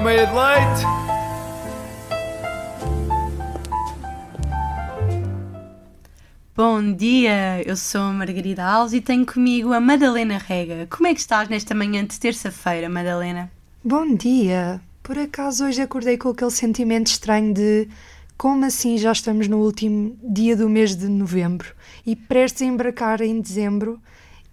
uma 0.00 0.08
meia 0.08 0.26
de 0.26 0.32
leite. 0.32 0.82
Bom 6.56 6.92
dia, 6.94 7.62
eu 7.66 7.76
sou 7.76 8.00
a 8.00 8.12
Margarida 8.12 8.64
Alves 8.64 8.94
e 8.94 9.00
tenho 9.00 9.26
comigo 9.26 9.72
a 9.72 9.80
Madalena 9.80 10.38
Rega. 10.38 10.86
Como 10.90 11.06
é 11.06 11.14
que 11.14 11.20
estás 11.20 11.48
nesta 11.48 11.74
manhã 11.74 12.04
de 12.04 12.18
terça-feira, 12.18 12.88
Madalena? 12.88 13.50
Bom 13.84 14.14
dia! 14.14 14.80
Por 15.02 15.18
acaso 15.18 15.66
hoje 15.66 15.82
acordei 15.82 16.16
com 16.16 16.30
aquele 16.30 16.50
sentimento 16.50 17.08
estranho 17.08 17.52
de 17.52 17.88
como 18.38 18.64
assim 18.64 18.96
já 18.96 19.12
estamos 19.12 19.48
no 19.48 19.58
último 19.58 20.16
dia 20.22 20.56
do 20.56 20.68
mês 20.68 20.96
de 20.96 21.08
novembro 21.08 21.74
e 22.06 22.16
prestes 22.16 22.62
a 22.62 22.64
embarcar 22.64 23.20
em 23.20 23.38
dezembro 23.40 24.00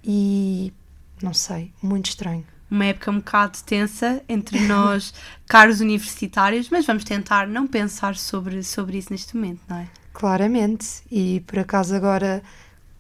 e 0.04 0.74
não 1.22 1.34
sei, 1.34 1.72
muito 1.82 2.08
estranho. 2.08 2.57
Uma 2.70 2.86
época 2.86 3.12
um 3.12 3.18
bocado 3.18 3.58
tensa 3.66 4.22
entre 4.28 4.60
nós, 4.68 5.14
caros 5.48 5.80
universitários, 5.82 6.70
mas 6.70 6.86
vamos 6.86 7.04
tentar 7.04 7.48
não 7.48 7.68
pensar 7.68 8.16
sobre, 8.16 8.64
sobre 8.64 8.98
isso 8.98 9.12
neste 9.12 9.36
momento, 9.36 9.62
não 9.68 9.78
é? 9.78 9.88
Claramente, 10.14 11.04
e 11.12 11.42
por 11.42 11.60
acaso 11.60 11.96
agora, 11.96 12.42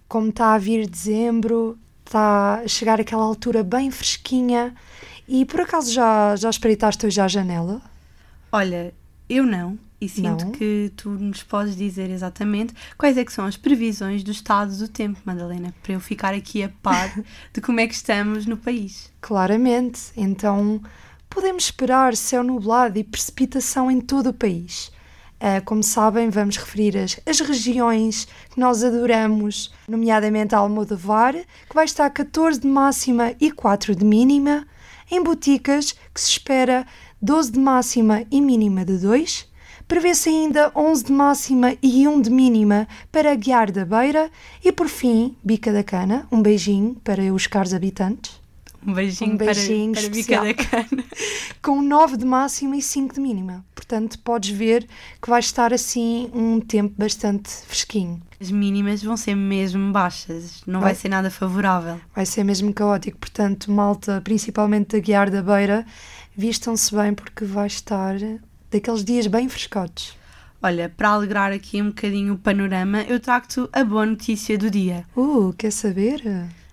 como 0.07 0.29
está 0.29 0.53
a 0.53 0.57
vir 0.57 0.87
dezembro, 0.87 1.77
está 2.05 2.61
a 2.63 2.67
chegar 2.67 3.01
aquela 3.01 3.23
altura 3.23 3.63
bem 3.63 3.91
fresquinha 3.91 4.73
e 5.27 5.43
por 5.43 5.61
acaso 5.61 5.91
já, 5.91 6.35
já 6.35 6.49
espreitaste 6.49 7.05
hoje 7.05 7.19
à 7.19 7.27
janela? 7.27 7.81
Olha, 8.51 8.93
eu 9.27 9.45
não, 9.45 9.77
e 9.99 10.07
sinto 10.07 10.45
Não? 10.45 10.51
que 10.51 10.91
tu 10.95 11.09
nos 11.09 11.41
podes 11.43 11.75
dizer 11.75 12.09
exatamente 12.09 12.73
quais 12.97 13.17
é 13.17 13.25
que 13.25 13.33
são 13.33 13.45
as 13.45 13.57
previsões 13.57 14.23
do 14.23 14.31
estado 14.31 14.75
do 14.77 14.87
tempo, 14.87 15.19
Madalena, 15.25 15.73
para 15.81 15.93
eu 15.93 15.99
ficar 15.99 16.33
aqui 16.33 16.61
a 16.63 16.69
par 16.69 17.11
de 17.51 17.61
como 17.61 17.79
é 17.79 17.87
que 17.87 17.95
estamos 17.95 18.45
no 18.45 18.57
país. 18.57 19.11
Claramente, 19.19 20.11
então 20.15 20.81
podemos 21.29 21.63
esperar 21.63 22.15
céu 22.15 22.43
nublado 22.43 22.99
e 22.99 23.03
precipitação 23.03 23.89
em 23.89 23.99
todo 23.99 24.29
o 24.29 24.33
país. 24.33 24.91
Ah, 25.39 25.61
como 25.61 25.83
sabem, 25.83 26.29
vamos 26.29 26.57
referir 26.57 26.97
as, 26.97 27.19
as 27.25 27.39
regiões 27.39 28.27
que 28.49 28.59
nós 28.59 28.83
adoramos, 28.83 29.71
nomeadamente 29.87 30.55
a 30.55 30.57
Almodovar, 30.57 31.33
que 31.33 31.75
vai 31.75 31.85
estar 31.85 32.05
a 32.05 32.09
14 32.09 32.59
de 32.59 32.67
máxima 32.67 33.33
e 33.39 33.51
4 33.51 33.95
de 33.95 34.03
mínima. 34.03 34.65
Em 35.09 35.23
Boticas, 35.23 35.93
que 36.13 36.19
se 36.19 36.31
espera 36.31 36.85
12 37.21 37.51
de 37.51 37.59
máxima 37.59 38.25
e 38.31 38.41
mínima 38.41 38.83
de 38.83 38.97
2. 38.97 39.46
Prevê-se 39.87 40.29
ainda 40.29 40.71
11 40.75 41.05
de 41.05 41.11
máxima 41.13 41.75
e 41.81 42.07
1 42.07 42.21
de 42.21 42.29
mínima 42.29 42.87
para 43.11 43.33
Guiar 43.35 43.71
da 43.71 43.85
Beira. 43.85 44.29
E 44.63 44.71
por 44.71 44.87
fim, 44.89 45.35
Bica 45.43 45.71
da 45.71 45.83
Cana, 45.83 46.27
um 46.31 46.41
beijinho 46.41 46.95
para 47.03 47.21
os 47.33 47.47
caros 47.47 47.73
habitantes 47.73 48.39
Um 48.85 48.93
beijinho, 48.93 49.33
Um 49.33 49.37
beijinho 49.37 49.93
para, 49.93 50.01
para 50.01 50.09
Bica 50.09 50.41
da. 50.41 50.53
Cana. 50.53 51.03
com 51.63 51.81
9 51.81 52.17
de 52.17 52.25
máxima 52.25 52.75
e 52.75 52.81
5 52.81 53.15
de 53.15 53.21
mínima. 53.21 53.65
Portanto, 53.73 54.19
podes 54.19 54.49
ver 54.49 54.85
que 55.21 55.29
vai 55.29 55.39
estar 55.39 55.73
assim 55.73 56.29
um 56.33 56.59
tempo 56.59 56.93
bastante 56.97 57.49
fresquinho. 57.49 58.21
As 58.39 58.51
mínimas 58.51 59.01
vão 59.01 59.15
ser 59.17 59.35
mesmo 59.35 59.91
baixas, 59.91 60.61
não 60.67 60.81
vai, 60.81 60.89
Vai. 60.91 60.95
ser 60.95 61.09
nada 61.09 61.31
favorável. 61.31 61.99
Vai 62.13 62.25
ser 62.25 62.43
mesmo 62.43 62.71
caótico. 62.73 63.17
Portanto, 63.17 63.71
malta, 63.71 64.21
principalmente 64.23 64.95
da 64.95 64.99
Guiar 64.99 65.31
da 65.31 65.41
Beira, 65.41 65.85
vistam-se 66.35 66.93
bem 66.93 67.13
porque 67.13 67.45
vai 67.45 67.65
estar 67.67 68.15
daqueles 68.71 69.03
dias 69.03 69.27
bem 69.27 69.47
frescotes. 69.49 70.17
Olha, 70.61 70.89
para 70.89 71.09
alegrar 71.09 71.51
aqui 71.51 71.81
um 71.81 71.89
bocadinho 71.89 72.33
o 72.33 72.37
panorama, 72.37 73.03
eu 73.03 73.19
trago-te 73.19 73.67
a 73.71 73.83
boa 73.83 74.05
notícia 74.05 74.57
do 74.57 74.71
dia. 74.71 75.05
Uh, 75.15 75.53
quer 75.53 75.71
saber? 75.71 76.21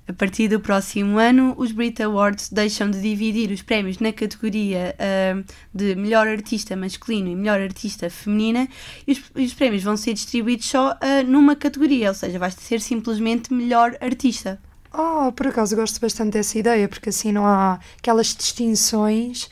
A 0.07 0.13
partir 0.13 0.49
do 0.49 0.61
próximo 0.61 1.19
ano, 1.19 1.55
os 1.57 1.73
Brit 1.73 2.03
Awards 2.03 2.51
deixam 2.51 2.91
de 2.91 3.01
dividir 3.01 3.51
os 3.51 3.63
prémios 3.63 3.99
na 3.99 4.13
categoria 4.13 4.95
ah, 4.99 5.43
de 5.73 5.95
melhor 5.95 6.29
artista 6.29 6.77
masculino 6.77 7.31
e 7.31 7.35
melhor 7.35 7.59
artista 7.59 8.11
feminina 8.11 8.69
e 9.07 9.13
os, 9.13 9.23
e 9.35 9.45
os 9.47 9.55
prémios 9.55 9.83
vão 9.83 9.97
ser 9.97 10.13
distribuídos 10.13 10.67
só 10.67 10.95
ah, 11.01 11.23
numa 11.23 11.57
categoria, 11.57 12.09
ou 12.09 12.15
seja, 12.15 12.39
vai 12.39 12.51
ser 12.51 12.83
simplesmente 12.83 13.51
melhor 13.51 13.97
artista. 13.99 14.61
Oh, 14.93 15.33
por 15.33 15.47
acaso 15.47 15.75
gosto 15.75 15.99
bastante 16.01 16.33
dessa 16.33 16.59
ideia, 16.59 16.87
porque 16.87 17.09
assim 17.09 17.33
não 17.33 17.47
há 17.47 17.81
aquelas 17.97 18.37
distinções 18.37 19.49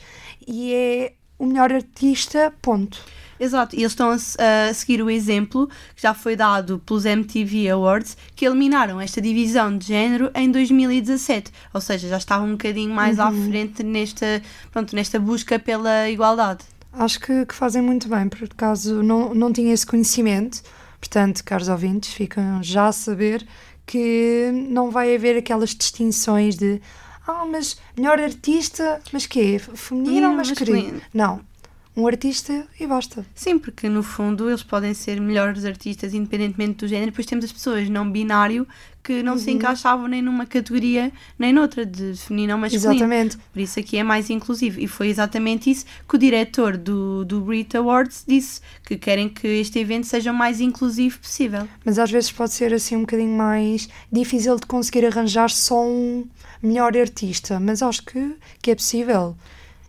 e 0.47 0.71
é 0.71 1.13
o 1.43 1.45
melhor 1.45 1.71
artista, 1.71 2.53
ponto. 2.61 3.03
Exato, 3.39 3.75
e 3.75 3.79
eles 3.79 3.91
estão 3.91 4.11
a, 4.11 4.69
a 4.69 4.73
seguir 4.73 5.01
o 5.01 5.09
exemplo 5.09 5.67
que 5.95 6.01
já 6.01 6.13
foi 6.13 6.35
dado 6.35 6.79
pelos 6.85 7.03
MTV 7.03 7.69
Awards, 7.69 8.15
que 8.35 8.45
eliminaram 8.45 9.01
esta 9.01 9.21
divisão 9.21 9.77
de 9.77 9.87
género 9.87 10.31
em 10.33 10.49
2017, 10.49 11.51
ou 11.73 11.81
seja, 11.81 12.07
já 12.07 12.17
estavam 12.17 12.47
um 12.47 12.51
bocadinho 12.51 12.93
mais 12.93 13.19
à 13.19 13.29
frente 13.31 13.83
nesta, 13.83 14.41
pronto, 14.71 14.95
nesta 14.95 15.19
busca 15.19 15.59
pela 15.59 16.09
igualdade. 16.09 16.63
Acho 16.93 17.19
que, 17.19 17.45
que 17.45 17.55
fazem 17.55 17.81
muito 17.81 18.07
bem, 18.07 18.29
por 18.29 18.43
acaso 18.43 19.03
não, 19.03 19.33
não 19.33 19.51
tinha 19.51 19.73
esse 19.73 19.85
conhecimento. 19.85 20.61
Portanto, 20.99 21.43
caros 21.43 21.67
ouvintes, 21.67 22.13
ficam 22.13 22.63
já 22.63 22.87
a 22.87 22.91
saber 22.93 23.45
que 23.85 24.51
não 24.69 24.89
vai 24.89 25.13
haver 25.13 25.37
aquelas 25.37 25.71
distinções 25.71 26.55
de 26.55 26.81
ah, 27.27 27.45
mas 27.45 27.77
melhor 27.97 28.19
artista, 28.19 29.01
mas 29.11 29.25
quê? 29.25 29.59
Feminino 29.59 30.29
ou 30.29 30.35
masculino? 30.35 30.75
masculino? 30.77 31.01
Não. 31.13 31.52
Um 31.95 32.07
artista 32.07 32.65
e 32.79 32.87
basta. 32.87 33.23
Sim, 33.35 33.59
porque 33.59 33.87
no 33.87 34.01
fundo 34.01 34.49
eles 34.49 34.63
podem 34.63 34.93
ser 34.95 35.21
melhores 35.21 35.63
artistas 35.63 36.13
independentemente 36.13 36.79
do 36.79 36.87
género, 36.87 37.11
depois 37.11 37.27
temos 37.27 37.45
as 37.45 37.51
pessoas 37.51 37.87
não 37.87 38.09
binário 38.11 38.67
que 39.03 39.21
não 39.21 39.37
se 39.37 39.51
encaixavam 39.51 40.07
nem 40.07 40.21
numa 40.21 40.45
categoria 40.45 41.11
nem 41.37 41.51
noutra, 41.51 41.85
de 41.85 42.15
feminino 42.15 42.53
ou 42.53 42.59
masculino. 42.59 42.93
Exatamente. 42.93 43.37
Por 43.51 43.59
isso 43.59 43.77
aqui 43.79 43.97
é 43.97 44.03
mais 44.03 44.29
inclusivo. 44.29 44.79
E 44.79 44.87
foi 44.87 45.09
exatamente 45.09 45.69
isso 45.69 45.85
que 46.07 46.15
o 46.15 46.17
diretor 46.17 46.77
do, 46.77 47.25
do 47.25 47.41
Brit 47.41 47.75
Awards 47.75 48.23
disse, 48.25 48.61
que 48.85 48.95
querem 48.95 49.27
que 49.27 49.45
este 49.45 49.77
evento 49.77 50.07
seja 50.07 50.31
o 50.31 50.33
mais 50.33 50.61
inclusivo 50.61 51.19
possível. 51.19 51.67
Mas 51.83 51.99
às 51.99 52.09
vezes 52.09 52.31
pode 52.31 52.53
ser 52.53 52.73
assim 52.73 52.95
um 52.95 53.01
bocadinho 53.01 53.37
mais 53.37 53.89
difícil 54.09 54.55
de 54.55 54.65
conseguir 54.65 55.05
arranjar 55.05 55.49
só 55.49 55.85
um 55.85 56.25
melhor 56.61 56.95
artista. 56.97 57.59
Mas 57.59 57.81
acho 57.83 58.03
que, 58.03 58.35
que 58.61 58.71
é 58.71 58.75
possível. 58.75 59.35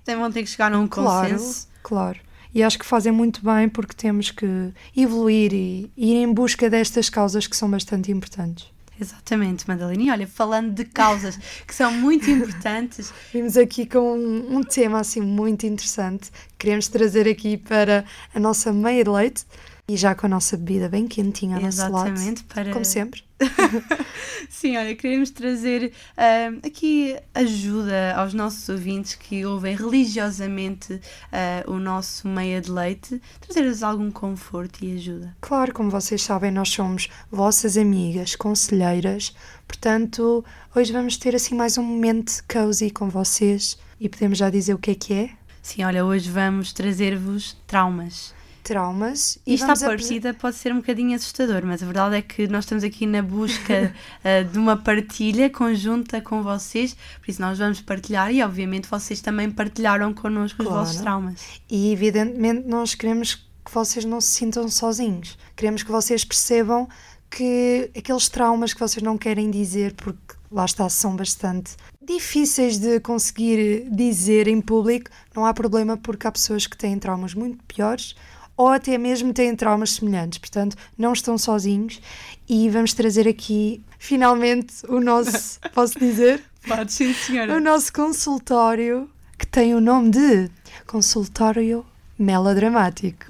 Então 0.03 0.19
vão 0.19 0.33
ter 0.33 0.43
que 0.43 0.51
chegar 0.51 0.73
a 0.73 0.79
um 0.79 0.89
Claro, 0.89 1.31
consenso. 1.31 1.69
Claro. 1.85 2.19
E 2.53 2.63
acho 2.63 2.79
que 2.79 2.87
fazem 2.87 3.13
muito 3.13 3.45
bem 3.45 3.69
porque 3.69 3.95
temos 3.95 4.31
que 4.31 4.73
evoluir 4.97 5.53
e 5.53 5.93
ir 5.97 6.15
em 6.15 6.33
busca 6.33 6.71
destas 6.71 7.11
causas 7.11 7.47
que 7.47 7.57
são 7.57 7.71
bastante 7.71 8.11
importantes. 8.11 8.73
Exatamente, 9.01 9.67
Madalena. 9.67 10.03
E 10.05 10.11
olha, 10.11 10.27
falando 10.27 10.73
de 10.73 10.85
causas 10.85 11.37
que 11.67 11.75
são 11.75 11.93
muito 11.93 12.31
importantes, 12.31 13.13
Vimos 13.33 13.57
aqui 13.57 13.87
com 13.87 14.17
um, 14.17 14.59
um 14.59 14.63
tema 14.63 15.01
assim 15.01 15.21
muito 15.21 15.67
interessante 15.67 16.31
que 16.31 16.59
queremos 16.59 16.87
trazer 16.87 17.29
aqui 17.29 17.57
para 17.57 18.05
a 18.33 18.39
nossa 18.39 18.73
meia 18.73 19.03
de 19.03 19.11
leite 19.11 19.45
e 19.87 19.97
já 19.97 20.15
com 20.15 20.27
a 20.27 20.29
nossa 20.29 20.57
bebida 20.57 20.89
bem 20.89 21.07
quentinha 21.07 21.57
ao 21.57 21.63
nosso 21.63 21.79
lado. 21.79 22.09
exatamente, 22.09 22.45
para 22.45 22.73
Como 22.73 22.85
sempre. 22.85 23.23
Sim, 24.49 24.79
olha, 24.79 24.95
queremos 24.97 25.31
trazer 25.31 25.93
ah, 26.17 26.67
aqui 26.67 27.17
ajuda 27.35 28.15
aos 28.17 28.33
nossos 28.33 28.67
ouvintes 28.69 29.15
que 29.15 29.45
ouvem 29.45 29.77
religiosamente 29.77 30.99
ah, 31.31 31.65
o 31.67 31.75
nosso 31.75 32.27
meia 32.27 32.63
de 32.63 32.71
leite, 32.71 33.21
trazer-lhes 33.41 33.83
algum 33.83 34.11
conforto 34.11 34.83
e 34.83 34.97
ajuda. 34.97 35.37
Claro, 35.41 35.75
como 35.75 35.91
vocês 35.91 36.23
sabem, 36.23 36.51
nós 36.51 36.71
somos 36.71 37.09
vossas 37.31 37.77
amigas, 37.77 38.35
conselheiras, 38.35 39.35
portanto, 39.69 40.43
hoje 40.75 40.93
vamos 40.93 41.19
ter 41.19 41.35
assim 41.35 41.55
mais 41.55 41.77
um 41.77 41.83
momento 41.83 42.43
cozy 42.51 42.91
com 42.91 43.11
vocês 43.11 43.79
e 44.01 44.09
podemos 44.09 44.39
já 44.39 44.49
dizer 44.49 44.73
o 44.73 44.79
que 44.79 44.93
é 44.93 44.95
que 44.95 45.13
é? 45.13 45.31
Sim, 45.61 45.85
olha, 45.85 46.05
hoje 46.05 46.31
vamos 46.31 46.73
trazer-vos 46.73 47.57
traumas. 47.67 48.35
Traumas. 48.65 49.39
E 49.47 49.55
Isto 49.55 49.69
à 49.69 49.73
apre- 49.75 49.87
partida 49.87 50.35
pode 50.35 50.57
ser 50.57 50.73
um 50.73 50.77
bocadinho 50.77 51.15
assustador, 51.15 51.63
mas 51.65 51.83
a 51.83 51.87
verdade 51.87 52.17
é 52.17 52.23
que 52.23 52.49
nós 52.49 52.65
estamos 52.65 52.83
aqui 52.83 53.07
na 53.07 53.23
busca 53.23 53.95
ah, 54.25 54.43
de 54.51 54.59
uma 54.59 54.77
partilha 54.77 55.49
conjunta 55.51 56.21
com 56.21 56.43
vocês, 56.43 56.97
por 57.21 57.31
isso 57.31 57.41
nós 57.41 57.59
vamos 57.59 57.81
partilhar 57.83 58.33
e 58.33 58.43
obviamente 58.43 58.89
vocês 58.89 59.21
também 59.21 59.51
partilharam 59.51 60.13
connosco 60.15 60.63
os 60.63 60.67
Claro. 60.69 60.85
vossos 60.85 61.01
traumas. 61.01 61.41
E 61.71 61.93
evidentemente 61.93 62.67
nós 62.67 62.95
queremos 62.95 63.35
que 63.35 63.73
vocês 63.73 64.05
não 64.05 64.21
se 64.21 64.29
sintam 64.29 64.67
sozinhos. 64.69 65.39
Queremos 65.55 65.83
que 65.83 65.91
vocês 65.93 66.25
percebam 66.25 66.89
que 67.31 67.91
aqueles 67.97 68.29
traumas 68.29 68.73
que 68.73 68.81
vocês 68.81 69.03
não 69.03 69.19
querem 69.19 69.51
dizer, 69.51 69.93
porque 69.95 70.35
lá 70.51 70.65
está, 70.65 70.89
são 70.89 71.15
bastante 71.17 71.77
difíceis 72.07 72.79
de 72.79 73.01
conseguir 73.01 73.89
dizer 73.91 74.47
em 74.47 74.61
público, 74.61 75.11
não 75.35 75.45
há 75.47 75.53
problema 75.55 75.97
porque 75.97 76.27
há 76.27 76.33
pessoas 76.33 76.67
que 76.67 76.77
têm 76.77 76.99
traumas 76.99 77.35
muito 77.35 77.59
piores 77.65 78.15
ou 78.57 78.69
até 78.69 78.97
mesmo 78.99 79.33
têm 79.33 79.55
traumas 79.55 79.93
semelhantes. 79.93 80.39
Portanto, 80.39 80.77
não 80.97 81.13
estão 81.13 81.37
sozinhos 81.37 82.01
e 82.49 82.69
vamos 82.69 82.93
trazer 82.93 83.27
aqui 83.29 83.83
finalmente 83.99 84.75
o 84.89 85.01
nosso, 85.01 85.59
posso 85.75 85.99
dizer? 85.99 86.43
Pode 86.67 86.93
sim, 86.93 87.13
senhora. 87.13 87.57
o 87.57 87.61
nosso 87.61 87.93
consultório 87.93 89.11
que 89.39 89.47
tem 89.47 89.75
o 89.75 89.81
nome 89.81 90.11
de 90.11 90.51
Consultório 90.87 91.85
Melodramático. 92.19 93.27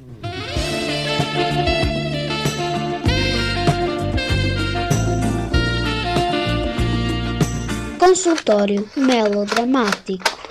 Consultório 7.98 8.86
melodramático. 8.96 10.43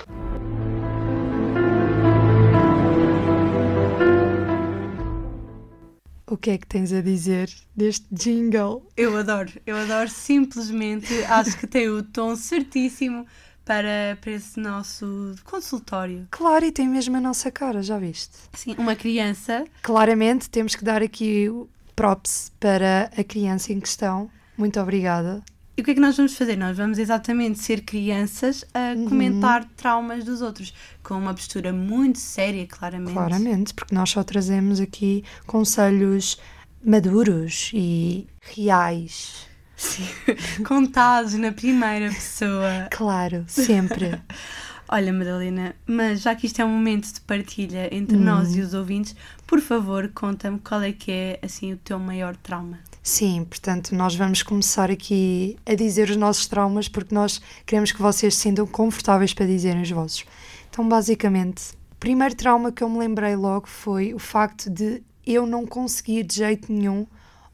Que 6.44 6.50
é 6.50 6.58
que 6.58 6.66
tens 6.66 6.92
a 6.92 7.00
dizer 7.00 7.50
deste 7.74 8.06
jingle? 8.12 8.86
Eu 8.98 9.16
adoro, 9.16 9.50
eu 9.66 9.74
adoro 9.78 10.10
simplesmente, 10.10 11.10
acho 11.24 11.56
que 11.56 11.66
tem 11.66 11.88
o 11.88 12.02
tom 12.02 12.36
certíssimo 12.36 13.26
para, 13.64 14.18
para 14.20 14.32
esse 14.32 14.60
nosso 14.60 15.36
consultório. 15.42 16.28
Claro, 16.30 16.66
e 16.66 16.70
tem 16.70 16.86
mesmo 16.86 17.16
a 17.16 17.20
nossa 17.20 17.50
cara, 17.50 17.82
já 17.82 17.98
viste? 17.98 18.36
Sim, 18.52 18.74
uma 18.76 18.94
criança. 18.94 19.64
Claramente 19.80 20.50
temos 20.50 20.74
que 20.74 20.84
dar 20.84 21.02
aqui 21.02 21.50
props 21.96 22.52
para 22.60 23.10
a 23.16 23.24
criança 23.24 23.72
em 23.72 23.80
questão. 23.80 24.30
Muito 24.58 24.78
obrigada. 24.78 25.42
E 25.76 25.80
o 25.80 25.84
que 25.84 25.90
é 25.90 25.94
que 25.94 26.00
nós 26.00 26.16
vamos 26.16 26.36
fazer? 26.36 26.56
Nós 26.56 26.76
vamos 26.76 26.98
exatamente 26.98 27.58
ser 27.58 27.80
crianças 27.82 28.64
a 28.72 28.94
Uhum. 28.96 29.08
comentar 29.08 29.64
traumas 29.76 30.22
dos 30.24 30.40
outros, 30.40 30.72
com 31.02 31.14
uma 31.14 31.34
postura 31.34 31.72
muito 31.72 32.18
séria, 32.18 32.64
claramente. 32.66 33.12
Claramente, 33.12 33.74
porque 33.74 33.94
nós 33.94 34.08
só 34.10 34.22
trazemos 34.22 34.78
aqui 34.78 35.24
conselhos 35.46 36.38
maduros 36.84 37.70
e 37.74 38.26
reais. 38.40 39.48
Sim. 39.76 40.06
Contados 40.64 41.34
na 41.34 41.50
primeira 41.50 42.08
pessoa. 42.08 42.86
Claro, 42.92 43.44
sempre. 43.48 44.20
Olha, 44.88 45.12
Madalena, 45.12 45.74
mas 45.86 46.20
já 46.20 46.36
que 46.36 46.46
isto 46.46 46.60
é 46.60 46.64
um 46.64 46.68
momento 46.68 47.12
de 47.12 47.20
partilha 47.22 47.88
entre 47.92 48.16
Hum. 48.16 48.20
nós 48.20 48.54
e 48.54 48.60
os 48.60 48.74
ouvintes, 48.74 49.16
por 49.46 49.60
favor, 49.60 50.08
conta-me 50.14 50.58
qual 50.60 50.82
é 50.82 50.92
que 50.92 51.10
é 51.10 51.40
assim 51.42 51.72
o 51.72 51.76
teu 51.78 51.98
maior 51.98 52.36
trauma. 52.36 52.78
Sim, 53.06 53.44
portanto, 53.44 53.94
nós 53.94 54.16
vamos 54.16 54.42
começar 54.42 54.90
aqui 54.90 55.58
a 55.66 55.74
dizer 55.74 56.08
os 56.08 56.16
nossos 56.16 56.46
traumas 56.46 56.88
porque 56.88 57.14
nós 57.14 57.38
queremos 57.66 57.92
que 57.92 58.00
vocês 58.00 58.34
se 58.34 58.40
sintam 58.40 58.66
confortáveis 58.66 59.34
para 59.34 59.44
dizerem 59.44 59.82
os 59.82 59.90
vossos. 59.90 60.24
Então, 60.70 60.88
basicamente, 60.88 61.72
o 61.92 61.96
primeiro 62.00 62.34
trauma 62.34 62.72
que 62.72 62.82
eu 62.82 62.88
me 62.88 62.98
lembrei 62.98 63.36
logo 63.36 63.68
foi 63.68 64.14
o 64.14 64.18
facto 64.18 64.70
de 64.70 65.02
eu 65.26 65.46
não 65.46 65.66
conseguir 65.66 66.22
de 66.22 66.36
jeito 66.36 66.72
nenhum 66.72 67.06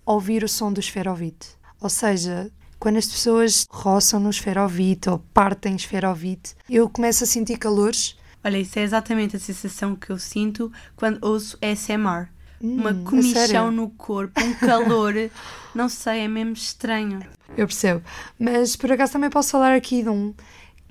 ouvir 0.07 0.45
o 0.45 0.49
som 0.49 0.73
do 0.73 0.79
esferovite. 0.79 1.49
Ou 1.81 1.91
seja, 1.91 2.49
quando 2.79 2.99
as 2.99 3.07
pessoas 3.07 3.67
roçam 3.69 4.21
no 4.21 4.31
esferovite 4.31 5.11
ou 5.11 5.19
partem 5.35 5.75
esferovite, 5.75 6.55
eu 6.71 6.89
começo 6.89 7.25
a 7.25 7.27
sentir 7.27 7.59
calores. 7.59 8.17
Olha, 8.45 8.57
isso 8.57 8.79
é 8.79 8.83
exatamente 8.83 9.35
a 9.35 9.41
sensação 9.41 9.97
que 9.97 10.11
eu 10.11 10.19
sinto 10.19 10.71
quando 10.95 11.19
ouço 11.27 11.59
ASMR. 11.61 12.29
Uma 12.61 12.91
Hum, 12.91 13.05
comichão 13.05 13.71
no 13.71 13.89
corpo, 13.91 14.41
um 14.45 14.55
calor, 14.55 15.15
não 15.75 15.89
sei, 15.89 16.21
é 16.21 16.29
mesmo 16.29 16.53
estranho. 16.53 17.21
Eu 17.57 17.67
percebo. 17.67 18.03
Mas 18.39 18.77
por 18.77 18.93
acaso 18.93 19.13
também 19.15 19.31
posso 19.31 19.51
falar 19.51 19.75
aqui 19.75 20.03
de 20.03 20.09
um 20.09 20.35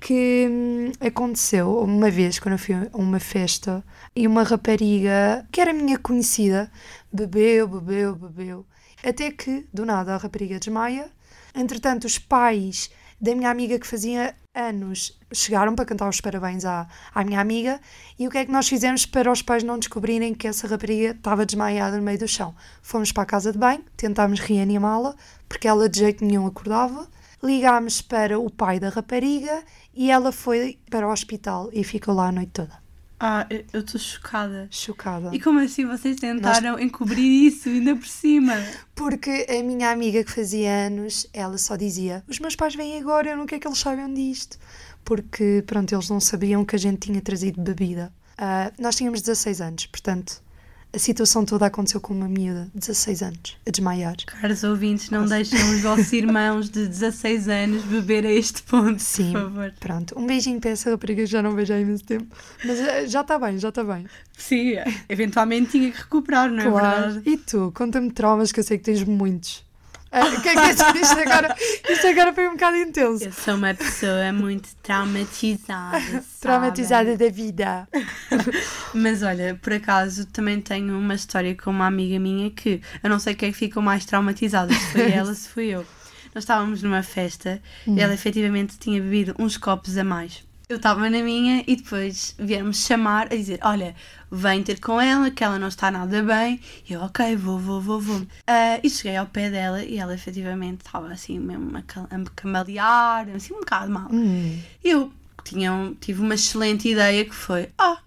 que 0.00 0.46
hum, 0.50 0.92
aconteceu 1.00 1.78
uma 1.78 2.10
vez 2.10 2.38
quando 2.38 2.52
eu 2.54 2.58
fui 2.58 2.74
a 2.74 2.88
uma 2.94 3.20
festa 3.20 3.84
e 4.16 4.26
uma 4.26 4.42
rapariga 4.42 5.46
que 5.52 5.60
era 5.60 5.72
minha 5.72 5.98
conhecida 5.98 6.70
bebeu, 7.12 7.68
bebeu, 7.68 8.14
bebeu. 8.16 8.66
Até 9.04 9.30
que, 9.30 9.66
do 9.72 9.84
nada, 9.86 10.14
a 10.14 10.18
rapariga 10.18 10.58
desmaia. 10.58 11.10
Entretanto, 11.54 12.04
os 12.04 12.18
pais 12.18 12.90
da 13.20 13.34
minha 13.34 13.50
amiga 13.50 13.78
que 13.78 13.86
fazia 13.86 14.34
anos 14.54 15.18
chegaram 15.32 15.74
para 15.74 15.84
cantar 15.84 16.08
os 16.08 16.20
parabéns 16.20 16.64
à, 16.64 16.88
à 17.14 17.22
minha 17.22 17.40
amiga 17.40 17.80
e 18.18 18.26
o 18.26 18.30
que 18.30 18.38
é 18.38 18.44
que 18.44 18.50
nós 18.50 18.68
fizemos 18.68 19.06
para 19.06 19.30
os 19.30 19.42
pais 19.42 19.62
não 19.62 19.78
descobrirem 19.78 20.34
que 20.34 20.48
essa 20.48 20.66
rapariga 20.66 21.10
estava 21.10 21.44
desmaiada 21.44 21.96
no 21.96 22.02
meio 22.02 22.18
do 22.18 22.26
chão? 22.26 22.54
Fomos 22.82 23.12
para 23.12 23.22
a 23.22 23.26
casa 23.26 23.52
de 23.52 23.58
banho, 23.58 23.84
tentámos 23.96 24.40
reanimá-la 24.40 25.14
porque 25.48 25.68
ela 25.68 25.88
de 25.88 25.98
jeito 25.98 26.24
nenhum 26.24 26.46
acordava, 26.46 27.08
ligámos 27.42 28.00
para 28.00 28.38
o 28.38 28.50
pai 28.50 28.80
da 28.80 28.88
rapariga 28.88 29.62
e 29.94 30.10
ela 30.10 30.32
foi 30.32 30.78
para 30.90 31.06
o 31.06 31.12
hospital 31.12 31.68
e 31.72 31.84
ficou 31.84 32.14
lá 32.14 32.28
a 32.28 32.32
noite 32.32 32.52
toda. 32.52 32.79
Ah, 33.22 33.46
eu- 33.50 33.80
estou 33.80 34.00
chocada. 34.00 34.66
Chocada. 34.70 35.28
E 35.34 35.38
como 35.38 35.58
assim 35.58 35.84
vocês 35.84 36.16
tentaram 36.16 36.78
encobrir 36.80 37.46
isso 37.48 37.68
ainda 37.68 37.94
por 37.94 38.06
cima? 38.06 38.54
Porque 38.94 39.46
a 39.50 39.62
minha 39.62 39.90
amiga 39.90 40.24
que 40.24 40.30
fazia 40.32 40.86
anos, 40.86 41.26
ela 41.34 41.58
só 41.58 41.76
dizia: 41.76 42.24
Os 42.26 42.38
meus 42.40 42.56
pais 42.56 42.74
vêm 42.74 42.98
agora, 42.98 43.28
eu 43.30 43.36
não 43.36 43.44
quero 43.44 43.60
que 43.60 43.68
eles 43.68 43.78
saibam 43.78 44.12
disto. 44.14 44.58
Porque, 45.04 45.62
pronto, 45.66 45.94
eles 45.94 46.08
não 46.08 46.18
sabiam 46.20 46.64
que 46.64 46.74
a 46.76 46.78
gente 46.78 46.98
tinha 47.08 47.20
trazido 47.20 47.60
bebida. 47.60 48.10
Ah, 48.38 48.72
nós 48.78 48.96
tínhamos 48.96 49.20
16 49.20 49.60
anos, 49.60 49.84
portanto, 49.86 50.42
a 50.92 50.98
situação 50.98 51.44
toda 51.44 51.66
aconteceu 51.66 52.00
com 52.00 52.12
uma 52.12 52.28
miúda 52.28 52.68
de 52.74 52.80
16 52.80 53.22
anos, 53.22 53.56
a 53.66 53.70
desmaiar. 53.70 54.16
Caros 54.26 54.64
ouvintes, 54.64 55.10
não 55.10 55.24
deixem 55.24 55.58
os 55.58 55.82
vossos 55.82 56.12
irmãos 56.12 56.68
de 56.68 56.86
16 56.86 57.48
anos 57.48 57.84
beber 57.84 58.26
a 58.26 58.32
este 58.32 58.62
ponto, 58.62 59.00
Sim. 59.00 59.32
por 59.32 59.42
favor. 59.42 59.74
Pronto, 59.78 60.18
um 60.18 60.26
beijinho 60.26 60.60
para 60.60 60.70
essa 60.70 60.90
rapariga 60.90 61.22
que 61.22 61.26
já 61.26 61.42
não 61.42 61.54
vejo 61.54 61.72
há 61.72 61.78
imenso 61.78 62.04
tempo. 62.04 62.34
Mas 62.64 62.80
ah, 62.80 63.06
já 63.06 63.20
está 63.20 63.38
bem, 63.38 63.58
já 63.58 63.68
está 63.68 63.84
bem. 63.84 64.06
Sim, 64.36 64.74
eventualmente 65.08 65.70
tinha 65.72 65.90
que 65.92 65.98
recuperar, 65.98 66.50
não 66.50 66.62
é 66.62 66.70
claro. 66.70 67.02
verdade? 67.12 67.30
E 67.30 67.36
tu, 67.36 67.72
conta-me 67.74 68.10
traumas 68.10 68.50
que 68.50 68.60
eu 68.60 68.64
sei 68.64 68.78
que 68.78 68.84
tens 68.84 69.04
muitos. 69.04 69.64
O 70.12 70.40
que 70.40 70.48
é 70.48 70.52
que 70.54 70.58
é 70.58 70.70
isto? 70.70 70.96
Isto 70.96 71.18
agora, 71.20 71.56
isto 71.88 72.06
agora 72.08 72.32
foi 72.34 72.48
um 72.48 72.52
bocado 72.52 72.76
intenso. 72.76 73.24
Eu 73.24 73.32
sou 73.32 73.54
uma 73.54 73.72
pessoa 73.74 74.32
muito 74.32 74.68
traumatizada. 74.82 76.00
sabem? 76.02 76.22
Traumatizada 76.40 77.16
da 77.16 77.28
vida. 77.28 77.88
Mas 78.92 79.22
olha, 79.22 79.58
por 79.62 79.72
acaso 79.72 80.26
também 80.26 80.60
tenho 80.60 80.98
uma 80.98 81.14
história 81.14 81.54
com 81.54 81.70
uma 81.70 81.86
amiga 81.86 82.18
minha 82.18 82.50
que 82.50 82.80
eu 83.02 83.08
não 83.08 83.18
sei 83.20 83.34
quem 83.34 83.50
é 83.50 83.52
que 83.52 83.58
ficou 83.58 83.82
mais 83.82 84.04
traumatizada, 84.04 84.72
se 84.74 84.92
foi 84.92 85.12
ela, 85.12 85.32
se 85.34 85.48
fui 85.48 85.66
eu. 85.66 85.86
Nós 86.34 86.44
estávamos 86.44 86.82
numa 86.82 87.02
festa 87.02 87.60
Hum. 87.86 87.96
e 87.96 88.00
ela 88.00 88.14
efetivamente 88.14 88.78
tinha 88.78 89.00
bebido 89.00 89.34
uns 89.38 89.56
copos 89.56 89.96
a 89.96 90.04
mais. 90.04 90.44
Eu 90.70 90.76
estava 90.76 91.10
na 91.10 91.20
minha 91.20 91.64
e 91.66 91.74
depois 91.74 92.32
vieram-me 92.38 92.72
chamar 92.72 93.26
a 93.26 93.34
dizer: 93.34 93.58
Olha, 93.60 93.92
vem 94.30 94.62
ter 94.62 94.78
com 94.78 95.00
ela, 95.00 95.28
que 95.28 95.42
ela 95.42 95.58
não 95.58 95.66
está 95.66 95.90
nada 95.90 96.22
bem. 96.22 96.60
E 96.88 96.92
eu, 96.92 97.00
ok, 97.00 97.34
vou, 97.34 97.58
vou, 97.58 97.80
vou, 97.80 98.00
vou. 98.00 98.22
Ah, 98.46 98.78
e 98.80 98.88
cheguei 98.88 99.16
ao 99.16 99.26
pé 99.26 99.50
dela 99.50 99.82
e 99.82 99.98
ela 99.98 100.14
efetivamente 100.14 100.82
estava 100.86 101.12
assim 101.12 101.40
mesmo 101.40 101.72
a 102.08 102.18
me 102.18 102.30
cambalear, 102.36 103.28
assim 103.34 103.52
um 103.52 103.58
bocado 103.58 103.90
mal. 103.90 104.08
Hum. 104.12 104.60
Eu 104.84 105.12
tinha, 105.42 105.92
tive 106.00 106.22
uma 106.22 106.34
excelente 106.34 106.88
ideia 106.88 107.24
que 107.24 107.34
foi: 107.34 107.68
Ah, 107.76 107.98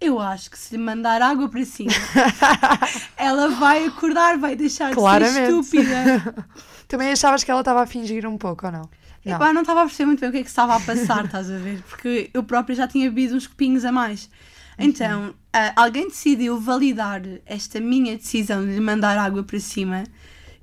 eu 0.00 0.18
acho 0.20 0.50
que 0.50 0.58
se 0.58 0.76
lhe 0.76 0.82
mandar 0.82 1.20
água 1.20 1.48
para 1.48 1.64
cima, 1.64 1.92
ela 3.16 3.48
vai 3.50 3.86
acordar, 3.86 4.38
vai 4.38 4.54
deixar 4.54 4.88
de 4.88 4.94
ser 4.94 5.00
Claramente. 5.00 5.52
estúpida. 5.52 6.46
Também 6.86 7.10
achavas 7.10 7.44
que 7.44 7.50
ela 7.50 7.60
estava 7.60 7.82
a 7.82 7.86
fingir 7.86 8.26
um 8.26 8.38
pouco 8.38 8.66
ou 8.66 8.72
não? 8.72 8.88
Não. 9.24 9.36
Epá, 9.36 9.52
não 9.52 9.62
estava 9.62 9.80
a 9.80 9.84
perceber 9.84 10.06
muito 10.06 10.20
bem 10.20 10.28
o 10.28 10.32
que 10.32 10.38
é 10.38 10.42
que 10.42 10.48
estava 10.48 10.76
a 10.76 10.80
passar, 10.80 11.24
estás 11.24 11.50
a 11.50 11.58
ver? 11.58 11.82
Porque 11.82 12.30
eu 12.32 12.42
própria 12.42 12.74
já 12.74 12.86
tinha 12.86 13.08
bebido 13.08 13.36
uns 13.36 13.46
copinhos 13.46 13.84
a 13.84 13.92
mais. 13.92 14.30
Então, 14.78 15.34
ah, 15.52 15.72
alguém 15.74 16.06
decidiu 16.06 16.58
validar 16.60 17.20
esta 17.44 17.80
minha 17.80 18.16
decisão 18.16 18.64
de 18.64 18.72
lhe 18.72 18.80
mandar 18.80 19.18
água 19.18 19.42
para 19.42 19.58
cima. 19.58 20.04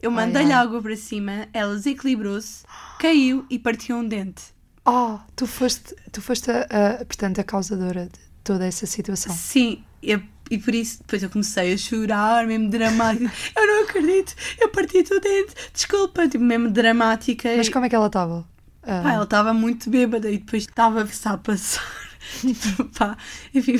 Eu 0.02 0.10
mandei-lhe 0.10 0.54
ai. 0.54 0.62
água 0.62 0.82
para 0.82 0.96
cima, 0.96 1.48
ela 1.52 1.76
desequilibrou-se, 1.76 2.64
caiu 2.98 3.46
e 3.50 3.60
partiu 3.60 3.98
um 3.98 4.08
dente. 4.08 4.44
Oh, 4.86 5.18
tu 5.36 5.46
foste, 5.46 5.96
tu 6.12 6.22
foste 6.22 6.50
a, 6.50 6.62
a, 7.02 7.06
portanto, 7.06 7.40
a 7.42 7.44
causadora 7.44 8.06
de 8.06 8.25
toda 8.46 8.66
essa 8.66 8.86
situação. 8.86 9.34
Sim, 9.36 9.84
e, 10.02 10.18
e 10.50 10.58
por 10.58 10.74
isso 10.74 11.00
depois 11.00 11.22
eu 11.24 11.30
comecei 11.30 11.74
a 11.74 11.78
chorar, 11.78 12.46
mesmo 12.48 12.70
dramática. 12.70 13.30
Eu 13.58 13.68
não 13.68 13.84
acredito, 13.84 14.34
eu 14.62 14.70
parti 14.70 15.00
o 15.00 15.20
dente, 15.20 15.54
desculpa, 15.74 16.28
tipo, 16.30 16.44
mesmo 16.44 16.70
dramática. 16.70 17.50
Mas 17.58 17.68
como 17.70 17.86
é 17.86 17.90
que 17.90 17.96
ela 17.96 18.08
estava? 18.08 18.48
Ah, 18.84 19.02
Pá, 19.02 19.14
ela 19.14 19.24
estava 19.24 19.54
muito 19.54 19.90
bêbada 19.90 20.30
e 20.30 20.38
depois 20.38 20.64
estava-se 20.64 21.28
a 21.28 21.38
passar. 21.38 21.84
Tipo, 22.42 22.86
pá, 22.86 23.16
enfim, 23.54 23.80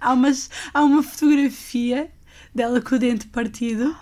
há, 0.00 0.12
umas, 0.14 0.48
há 0.72 0.82
uma 0.82 1.02
fotografia 1.02 2.10
dela 2.54 2.80
com 2.80 2.94
o 2.94 2.98
dente 2.98 3.26
partido. 3.28 3.94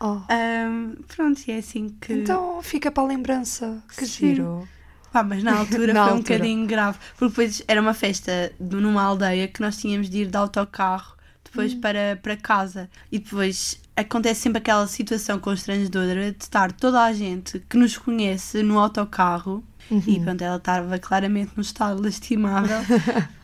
oh. 0.00 0.20
Ahm, 0.28 0.94
pronto, 1.08 1.40
e 1.46 1.52
é 1.52 1.58
assim 1.58 1.88
que. 2.00 2.12
Então 2.12 2.62
fica 2.62 2.90
para 2.90 3.02
a 3.02 3.06
lembrança. 3.06 3.82
Que 3.96 4.06
Sim. 4.06 4.28
giro. 4.28 4.68
Pá, 5.16 5.22
mas 5.22 5.42
na 5.42 5.56
altura 5.60 5.94
Na 5.94 6.04
foi 6.04 6.12
um 6.12 6.16
altura. 6.16 6.38
bocadinho 6.38 6.66
grave, 6.66 6.98
porque 7.16 7.28
depois 7.30 7.62
era 7.66 7.80
uma 7.80 7.94
festa 7.94 8.52
de- 8.60 8.76
numa 8.76 9.02
aldeia 9.02 9.48
que 9.48 9.62
nós 9.62 9.78
tínhamos 9.78 10.10
de 10.10 10.18
ir 10.18 10.26
de 10.26 10.36
autocarro 10.36 11.16
depois 11.42 11.72
Hum. 11.72 11.80
para, 11.80 12.18
para 12.22 12.36
casa. 12.36 12.90
E 13.10 13.18
depois 13.18 13.80
acontece 13.96 14.40
sempre 14.42 14.58
aquela 14.58 14.86
situação 14.86 15.38
constrangedora 15.38 16.32
de 16.32 16.44
estar 16.44 16.70
toda 16.70 17.02
a 17.02 17.12
gente 17.14 17.60
que 17.66 17.78
nos 17.78 17.96
conhece 17.96 18.62
no 18.62 18.78
autocarro 18.78 19.64
Uhum. 19.90 20.02
e 20.06 20.20
pronto, 20.20 20.42
ela 20.42 20.56
estava 20.56 20.98
claramente 20.98 21.52
num 21.56 21.62
estado 21.62 22.02
lastimável, 22.02 22.76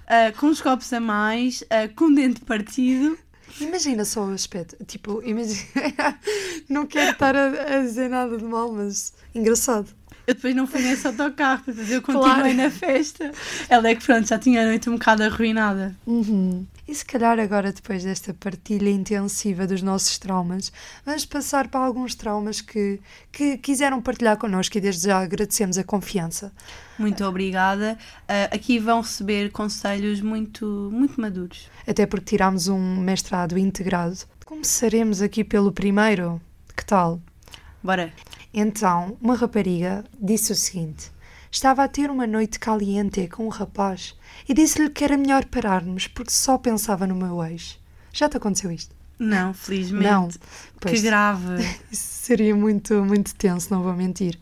ah, 0.08 0.32
com 0.38 0.48
os 0.48 0.60
copos 0.60 0.92
a 0.92 1.00
mais, 1.00 1.62
ah, 1.70 1.88
com 1.96 2.06
o 2.06 2.14
dente 2.14 2.40
partido. 2.42 3.16
Imagina 3.60 4.04
só 4.04 4.24
o 4.26 4.32
aspecto. 4.32 4.76
Tipo, 4.84 5.22
imagina. 5.24 6.18
não 6.68 6.84
quero 6.86 7.12
estar 7.12 7.34
a, 7.36 7.76
a 7.76 7.80
dizer 7.80 8.10
nada 8.10 8.36
de 8.36 8.44
mal, 8.44 8.70
mas 8.72 9.14
engraçado. 9.34 9.86
Eu 10.26 10.34
depois 10.34 10.54
não 10.54 10.66
fui 10.66 10.80
nesse 10.82 11.06
autocarro, 11.06 11.62
mas 11.66 11.90
eu 11.90 12.00
continuei 12.00 12.32
Claro. 12.34 12.54
na 12.54 12.70
festa. 12.70 13.32
Ela 13.68 13.88
é 13.88 13.94
que 13.94 14.04
pronto, 14.04 14.28
já 14.28 14.38
tinha 14.38 14.62
a 14.62 14.66
noite 14.66 14.88
um 14.88 14.92
bocado 14.94 15.24
arruinada. 15.24 15.96
Uhum. 16.06 16.64
E 16.86 16.94
se 16.94 17.04
calhar 17.04 17.38
agora, 17.40 17.72
depois 17.72 18.04
desta 18.04 18.32
partilha 18.34 18.88
intensiva 18.90 19.66
dos 19.66 19.82
nossos 19.82 20.18
traumas, 20.18 20.72
vamos 21.04 21.24
passar 21.24 21.68
para 21.68 21.80
alguns 21.84 22.14
traumas 22.14 22.60
que, 22.60 23.00
que 23.32 23.56
quiseram 23.58 24.00
partilhar 24.00 24.36
connosco 24.36 24.76
e 24.78 24.80
desde 24.80 25.06
já 25.08 25.18
agradecemos 25.20 25.76
a 25.78 25.84
confiança. 25.84 26.52
Muito 26.98 27.24
obrigada. 27.24 27.98
Ah, 28.28 28.44
aqui 28.52 28.78
vão 28.78 29.00
receber 29.00 29.50
conselhos 29.50 30.20
muito, 30.20 30.88
muito 30.92 31.20
maduros. 31.20 31.68
Até 31.86 32.06
porque 32.06 32.26
tirámos 32.26 32.68
um 32.68 32.96
mestrado 33.00 33.58
integrado. 33.58 34.18
Começaremos 34.44 35.20
aqui 35.22 35.42
pelo 35.42 35.72
primeiro. 35.72 36.40
Que 36.76 36.84
tal? 36.84 37.20
Bora. 37.82 38.12
Então, 38.52 39.16
uma 39.20 39.34
rapariga 39.34 40.04
disse 40.20 40.52
o 40.52 40.54
seguinte: 40.54 41.10
estava 41.50 41.84
a 41.84 41.88
ter 41.88 42.10
uma 42.10 42.26
noite 42.26 42.58
caliente 42.58 43.26
com 43.28 43.46
um 43.46 43.48
rapaz 43.48 44.14
e 44.48 44.54
disse-lhe 44.54 44.90
que 44.90 45.04
era 45.04 45.16
melhor 45.16 45.44
pararmos 45.46 46.06
porque 46.06 46.30
só 46.30 46.58
pensava 46.58 47.06
no 47.06 47.14
meu 47.14 47.42
ex. 47.44 47.78
Já 48.12 48.28
te 48.28 48.36
aconteceu 48.36 48.70
isto? 48.70 48.94
Não, 49.18 49.54
felizmente. 49.54 50.04
Não. 50.04 50.28
Que 50.28 50.38
Pois, 50.80 51.02
grave. 51.02 51.62
isso 51.90 52.24
seria 52.24 52.54
muito, 52.54 53.04
muito 53.04 53.34
tenso, 53.34 53.72
não 53.72 53.82
vou 53.82 53.94
mentir. 53.94 54.38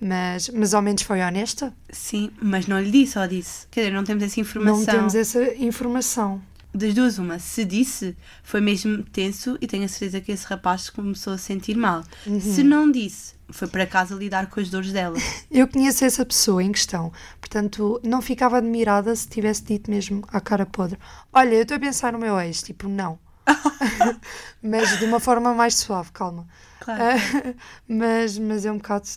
Mas, 0.00 0.48
mas 0.50 0.74
ao 0.74 0.82
menos 0.82 1.02
foi 1.02 1.20
honesta. 1.20 1.74
Sim, 1.90 2.30
mas 2.40 2.66
não 2.66 2.80
lhe 2.80 2.90
disse, 2.90 3.18
ou 3.18 3.26
disse. 3.26 3.66
Quer 3.70 3.80
dizer, 3.80 3.92
não 3.92 4.04
temos 4.04 4.22
essa 4.22 4.38
informação. 4.38 4.78
Não 4.78 4.86
temos 4.86 5.14
essa 5.14 5.54
informação. 5.56 6.40
Das 6.74 6.94
duas, 6.94 7.18
uma. 7.18 7.38
Se 7.38 7.64
disse, 7.64 8.16
foi 8.42 8.60
mesmo 8.60 9.02
tenso 9.02 9.56
e 9.60 9.66
tenho 9.66 9.84
a 9.84 9.88
certeza 9.88 10.20
que 10.20 10.32
esse 10.32 10.46
rapaz 10.46 10.90
começou 10.90 11.32
a 11.32 11.38
sentir 11.38 11.76
mal. 11.76 12.04
Uhum. 12.26 12.40
Se 12.40 12.62
não 12.62 12.90
disse, 12.90 13.34
foi 13.48 13.66
para 13.66 13.86
casa 13.86 14.14
lidar 14.14 14.48
com 14.48 14.60
as 14.60 14.68
dores 14.68 14.92
dela. 14.92 15.16
Eu 15.50 15.66
conheço 15.66 16.04
essa 16.04 16.24
pessoa 16.24 16.62
em 16.62 16.70
questão, 16.70 17.10
portanto 17.40 18.00
não 18.04 18.20
ficava 18.20 18.58
admirada 18.58 19.14
se 19.16 19.26
tivesse 19.28 19.64
dito 19.64 19.90
mesmo 19.90 20.22
à 20.28 20.40
cara 20.40 20.66
podre: 20.66 20.98
Olha, 21.32 21.54
eu 21.54 21.62
estou 21.62 21.76
a 21.76 21.80
pensar 21.80 22.12
no 22.12 22.18
meu 22.18 22.38
ex, 22.38 22.62
tipo, 22.62 22.86
não. 22.88 23.18
mas 24.62 24.98
de 24.98 25.04
uma 25.06 25.18
forma 25.18 25.54
mais 25.54 25.74
suave, 25.74 26.10
calma. 26.12 26.46
Claro. 26.80 27.02
Ah, 27.02 27.54
mas, 27.88 28.38
mas 28.38 28.66
é 28.66 28.70
um 28.72 28.76
bocado. 28.76 29.08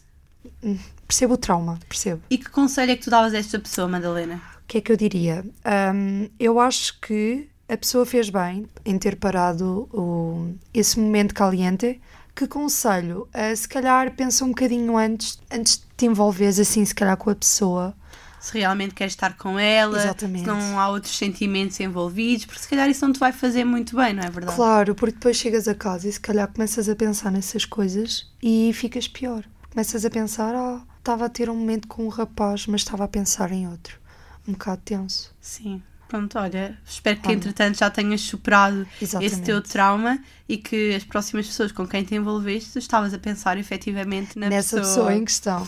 hum, 0.63 0.79
Percebo 1.07 1.33
o 1.33 1.37
trauma, 1.37 1.77
percebo. 1.89 2.21
E 2.29 2.37
que 2.37 2.49
conselho 2.49 2.91
é 2.91 2.95
que 2.95 3.03
tu 3.03 3.09
davas 3.09 3.33
a 3.33 3.37
esta 3.37 3.59
pessoa, 3.59 3.87
Madalena? 3.87 4.41
O 4.71 4.73
que 4.73 4.77
é 4.77 4.81
que 4.81 4.91
eu 4.93 4.95
diria? 4.95 5.43
Hum, 5.93 6.29
eu 6.39 6.57
acho 6.57 6.97
que 7.01 7.49
a 7.67 7.75
pessoa 7.75 8.05
fez 8.05 8.29
bem 8.29 8.65
em 8.85 8.97
ter 8.97 9.17
parado 9.17 9.89
o, 9.91 10.55
esse 10.73 10.97
momento 10.97 11.33
caliente. 11.33 11.99
Que 12.33 12.47
conselho? 12.47 13.27
Ah, 13.33 13.53
se 13.53 13.67
calhar 13.67 14.15
pensa 14.15 14.45
um 14.45 14.47
bocadinho 14.47 14.95
antes, 14.95 15.37
antes 15.51 15.79
de 15.79 15.83
te 15.97 16.05
envolveres 16.05 16.57
assim, 16.57 16.85
se 16.85 16.95
calhar 16.95 17.17
com 17.17 17.29
a 17.29 17.35
pessoa. 17.35 17.93
Se 18.39 18.57
realmente 18.59 18.93
queres 18.93 19.11
estar 19.11 19.35
com 19.35 19.59
ela, 19.59 19.97
Exatamente. 19.97 20.43
se 20.43 20.47
não 20.47 20.79
há 20.79 20.87
outros 20.87 21.17
sentimentos 21.17 21.77
envolvidos, 21.81 22.45
porque 22.45 22.61
se 22.61 22.69
calhar 22.69 22.89
isso 22.89 23.05
não 23.05 23.11
te 23.11 23.19
vai 23.19 23.33
fazer 23.33 23.65
muito 23.65 23.97
bem, 23.97 24.13
não 24.13 24.23
é 24.23 24.29
verdade? 24.29 24.55
Claro, 24.55 24.95
porque 24.95 25.15
depois 25.15 25.35
chegas 25.35 25.67
a 25.67 25.75
casa 25.75 26.07
e 26.07 26.13
se 26.13 26.19
calhar 26.21 26.47
começas 26.47 26.87
a 26.87 26.95
pensar 26.95 27.29
nessas 27.29 27.65
coisas 27.65 28.31
e 28.41 28.71
ficas 28.73 29.05
pior. 29.05 29.43
Começas 29.69 30.05
a 30.05 30.09
pensar, 30.09 30.55
ah, 30.55 30.81
estava 30.97 31.25
a 31.25 31.29
ter 31.29 31.49
um 31.49 31.57
momento 31.57 31.89
com 31.89 32.05
um 32.05 32.09
rapaz, 32.09 32.67
mas 32.67 32.79
estava 32.79 33.03
a 33.03 33.07
pensar 33.09 33.51
em 33.51 33.67
outro. 33.67 33.99
Um 34.47 34.53
bocado 34.53 34.81
tenso. 34.83 35.33
Sim. 35.39 35.81
Pronto, 36.07 36.37
olha, 36.37 36.77
espero 36.85 37.21
que 37.21 37.27
Olha. 37.29 37.35
entretanto 37.35 37.77
já 37.79 37.89
tenhas 37.89 38.19
superado 38.19 38.85
Exatamente. 39.01 39.33
esse 39.33 39.41
teu 39.43 39.61
trauma 39.61 40.19
e 40.49 40.57
que 40.57 40.93
as 40.93 41.05
próximas 41.05 41.47
pessoas 41.47 41.71
com 41.71 41.87
quem 41.87 42.03
te 42.03 42.13
envolveste, 42.15 42.77
estavas 42.77 43.13
a 43.13 43.17
pensar 43.17 43.57
efetivamente 43.57 44.37
na 44.37 44.49
Nessa 44.49 44.75
pessoa. 44.75 45.05
pessoa 45.05 45.15
em 45.15 45.23
questão. 45.23 45.65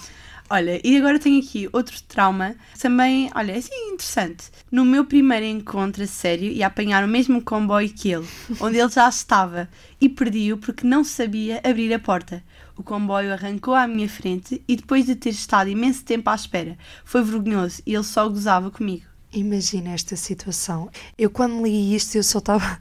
Olha, 0.50 0.80
e 0.84 0.98
agora 0.98 1.18
tenho 1.18 1.42
aqui 1.42 1.70
outro 1.72 2.02
trauma, 2.04 2.56
também, 2.80 3.32
olha, 3.34 3.58
assim 3.58 3.74
interessante. 3.92 4.52
No 4.70 4.86
meu 4.86 5.06
primeiro 5.06 5.46
encontro 5.46 6.04
a 6.04 6.08
sério, 6.08 6.52
ia 6.52 6.68
apanhar 6.68 7.04
o 7.04 7.08
mesmo 7.08 7.42
comboio 7.42 7.90
que 7.90 8.10
ele, 8.10 8.28
onde 8.60 8.78
ele 8.78 8.90
já 8.90 9.08
estava, 9.08 9.70
e 10.00 10.08
perdi-o 10.10 10.58
porque 10.58 10.86
não 10.86 11.04
sabia 11.04 11.62
abrir 11.64 11.94
a 11.94 12.00
porta. 12.00 12.44
O 12.76 12.84
comboio 12.84 13.32
arrancou 13.32 13.74
à 13.74 13.88
minha 13.88 14.10
frente 14.10 14.62
e 14.68 14.76
depois 14.76 15.06
de 15.06 15.16
ter 15.16 15.30
estado 15.30 15.70
imenso 15.70 16.04
tempo 16.04 16.30
à 16.30 16.36
espera, 16.36 16.78
foi 17.06 17.24
vergonhoso 17.24 17.82
e 17.86 17.94
ele 17.94 18.04
só 18.04 18.28
gozava 18.28 18.70
comigo. 18.70 19.06
Imagina 19.32 19.92
esta 19.92 20.16
situação. 20.16 20.90
Eu 21.18 21.30
quando 21.30 21.64
li 21.64 21.96
isto, 21.96 22.16
eu 22.16 22.24
só 22.24 22.40
estava 22.40 22.80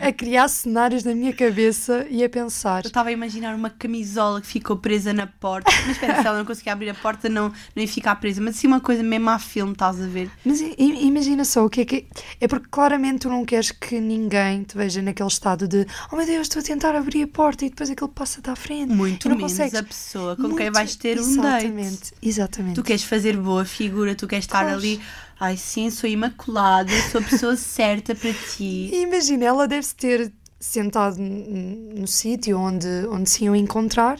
a 0.00 0.12
criar 0.12 0.48
cenários 0.48 1.04
na 1.04 1.14
minha 1.14 1.32
cabeça 1.32 2.06
e 2.10 2.24
a 2.24 2.28
pensar. 2.28 2.84
Eu 2.84 2.88
estava 2.88 3.08
a 3.08 3.12
imaginar 3.12 3.54
uma 3.54 3.70
camisola 3.70 4.40
que 4.40 4.46
ficou 4.46 4.76
presa 4.76 5.12
na 5.12 5.26
porta, 5.26 5.70
mas 5.86 5.90
espera, 5.96 6.20
se 6.20 6.26
ela 6.26 6.38
não 6.38 6.44
conseguia 6.44 6.72
abrir 6.72 6.90
a 6.90 6.94
porta, 6.94 7.28
não, 7.28 7.48
não 7.74 7.82
ia 7.82 7.88
ficar 7.88 8.14
presa, 8.16 8.40
mas 8.40 8.56
assim 8.56 8.66
uma 8.66 8.80
coisa 8.80 9.02
mesmo 9.02 9.30
a 9.30 9.38
filme, 9.38 9.72
estás 9.72 10.00
a 10.00 10.06
ver? 10.06 10.30
Mas 10.44 10.60
imagina 10.78 11.44
só 11.44 11.64
o 11.64 11.70
que 11.70 11.82
é 11.82 11.84
que. 11.84 12.06
É 12.40 12.48
porque 12.48 12.66
claramente 12.70 13.20
tu 13.20 13.28
não 13.28 13.44
queres 13.44 13.70
que 13.70 14.00
ninguém 14.00 14.62
te 14.64 14.76
veja 14.76 15.00
naquele 15.02 15.28
estado 15.28 15.68
de 15.68 15.86
oh 16.12 16.16
meu 16.16 16.26
Deus, 16.26 16.42
estou 16.48 16.60
a 16.60 16.64
tentar 16.64 16.94
abrir 16.96 17.22
a 17.22 17.28
porta 17.28 17.64
e 17.64 17.70
depois 17.70 17.88
aquele 17.90 18.10
passa-te 18.10 18.50
à 18.50 18.56
frente. 18.56 18.92
Muito 18.92 19.28
não 19.28 19.36
menos 19.36 19.52
consegues. 19.52 19.74
a 19.74 19.82
pessoa 19.82 20.36
com 20.36 20.42
quem 20.42 20.50
Muito- 20.66 20.72
vais 20.72 20.96
ter 20.96 21.18
um 21.20 21.36
date. 21.36 21.66
Exatamente, 21.66 22.12
exatamente. 22.22 22.74
Tu 22.74 22.82
queres 22.82 23.04
fazer 23.04 23.36
boa 23.36 23.64
figura, 23.64 24.14
tu 24.14 24.26
queres 24.26 24.44
estar 24.44 24.60
Claro. 24.62 24.76
ali, 24.78 25.00
ai 25.38 25.56
sim, 25.56 25.90
sou 25.90 26.08
imaculada, 26.08 26.90
sou 27.10 27.20
a 27.20 27.24
pessoa 27.24 27.56
certa 27.56 28.14
para 28.14 28.32
ti. 28.32 28.90
E 28.92 29.02
Imagina, 29.02 29.44
ela 29.44 29.68
deve-se 29.68 29.94
ter 29.94 30.32
sentado 30.58 31.18
no 31.18 32.06
sítio 32.06 32.58
onde, 32.58 32.88
onde 33.10 33.28
se 33.28 33.44
iam 33.44 33.54
encontrar 33.54 34.18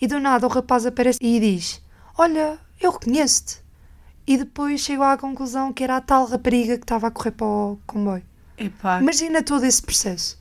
e 0.00 0.06
do 0.06 0.18
nada 0.18 0.46
o 0.46 0.50
rapaz 0.50 0.84
aparece 0.84 1.18
e 1.22 1.38
diz: 1.40 1.82
Olha, 2.18 2.58
eu 2.80 2.90
reconheço-te. 2.90 3.64
E 4.26 4.36
depois 4.36 4.80
chegou 4.80 5.04
à 5.04 5.16
conclusão 5.16 5.72
que 5.72 5.84
era 5.84 5.96
a 5.96 6.00
tal 6.00 6.26
rapariga 6.26 6.76
que 6.76 6.84
estava 6.84 7.06
a 7.06 7.10
correr 7.10 7.30
para 7.30 7.46
o 7.46 7.78
comboio. 7.86 8.24
Epá, 8.58 9.00
Imagina 9.00 9.42
todo 9.42 9.64
esse 9.64 9.80
processo 9.80 10.38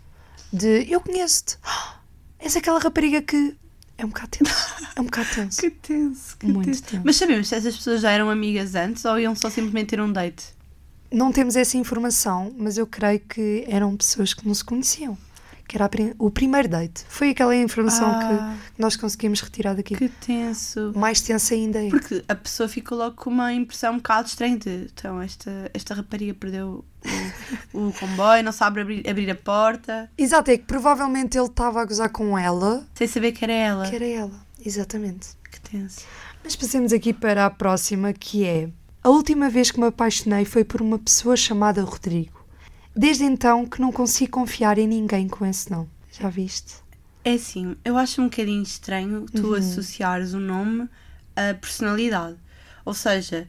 de 0.52 0.92
eu 0.92 1.00
conheço-te. 1.02 1.58
És 2.40 2.56
aquela 2.56 2.80
rapariga 2.80 3.22
que. 3.22 3.56
É 3.98 4.06
um 4.06 4.10
bocado 4.10 4.30
tenso. 4.30 4.54
É 4.96 5.02
um 5.02 5.06
bocado 5.06 5.30
tenso. 5.36 5.62
que 5.62 5.70
tenso, 5.72 6.38
que 6.38 6.46
Muito 6.48 6.66
tenso. 6.66 6.84
tenso. 6.84 7.02
Mas 7.06 7.16
sabemos 7.16 7.48
se 7.48 7.56
essas 7.56 7.76
pessoas 7.76 8.02
já 8.02 8.12
eram 8.12 8.30
amigas 8.30 8.76
antes 8.76 9.04
ou 9.06 9.18
iam 9.20 9.36
só 9.36 9.50
simplesmente 9.50 9.88
ter 9.90 10.02
um 10.02 10.12
date? 10.12 10.46
Não 11.12 11.32
temos 11.32 11.56
essa 11.56 11.78
informação, 11.78 12.54
mas 12.58 12.78
eu 12.78 12.86
creio 12.86 13.20
que 13.22 13.64
eram 13.68 13.96
pessoas 13.96 14.34
que 14.34 14.46
não 14.46 14.54
se 14.54 14.64
conheciam. 14.64 15.18
Que 15.68 15.78
era 15.78 15.90
prim- 15.90 16.14
o 16.20 16.30
primeiro 16.30 16.68
date. 16.70 17.04
Foi 17.10 17.30
aquela 17.32 17.56
informação 17.56 18.08
Ah. 18.08 18.56
que 18.76 18.82
nós 18.82 18.96
conseguimos 18.96 19.42
retirar 19.42 19.74
daqui. 19.74 19.96
Que 19.96 20.10
tenso. 20.10 20.92
Mais 20.96 21.22
tensa 21.22 21.56
ainda 21.56 21.84
é. 21.84 21.90
Porque 21.90 22.24
a 22.28 22.36
pessoa 22.36 22.70
ficou 22.70 22.98
logo 22.98 23.16
com 23.16 23.30
uma 23.32 23.52
impressão 23.54 23.94
um 23.94 23.98
bocado 23.98 24.28
estranha 24.28 24.58
de 24.58 24.90
então 24.94 25.20
esta, 25.22 25.72
esta 25.74 25.94
rapariga 25.96 26.34
perdeu 26.36 26.86
o, 27.74 27.88
o 27.88 27.94
comboio, 27.94 28.44
não 28.44 28.52
sabe 28.52 28.82
abrir, 28.82 29.10
abrir 29.10 29.30
a 29.30 29.36
porta, 29.36 30.10
Exato, 30.18 30.52
é 30.52 30.58
que 30.58 30.64
provavelmente 30.66 31.38
ele 31.38 31.48
estava 31.48 31.82
a 31.82 31.86
gozar 31.86 32.10
com 32.10 32.38
ela, 32.38 32.86
sem 32.96 33.08
saber 33.08 33.32
que 33.32 33.44
era 33.44 33.54
ela. 33.54 33.90
que 33.90 33.96
era 33.96 34.06
ela. 34.06 34.46
Exatamente. 34.66 35.30
Que 35.52 35.60
tenso. 35.62 36.02
Mas 36.44 36.56
passemos 36.56 36.92
aqui 36.94 37.14
para 37.14 37.46
a 37.46 37.50
próxima, 37.50 38.14
que 38.14 38.46
é 38.46 38.70
a 39.04 39.10
última 39.10 39.50
vez 39.50 39.70
que 39.72 39.80
me 39.80 39.86
apaixonei 39.88 40.46
foi 40.46 40.64
por 40.64 40.82
uma 40.82 40.98
pessoa 41.00 41.36
chamada 41.38 41.84
Rodrigo. 41.84 42.44
Desde 42.96 43.24
então 43.24 43.66
que 43.66 43.80
não 43.82 43.92
consigo 43.92 44.32
confiar 44.32 44.78
em 44.78 44.88
ninguém 44.88 45.28
com 45.28 45.46
esse 45.46 45.70
nome. 45.70 45.90
Já 46.12 46.30
viste? 46.30 46.76
É 47.24 47.34
assim, 47.34 47.76
eu 47.84 47.98
acho 47.98 48.22
um 48.22 48.26
bocadinho 48.26 48.64
estranho 48.64 49.26
tu 49.34 49.48
Uhum. 49.50 49.54
associares 49.56 50.34
o 50.34 50.40
nome 50.40 50.88
à 51.36 51.54
personalidade. 51.56 52.38
Ou 52.86 52.94
seja, 52.94 53.48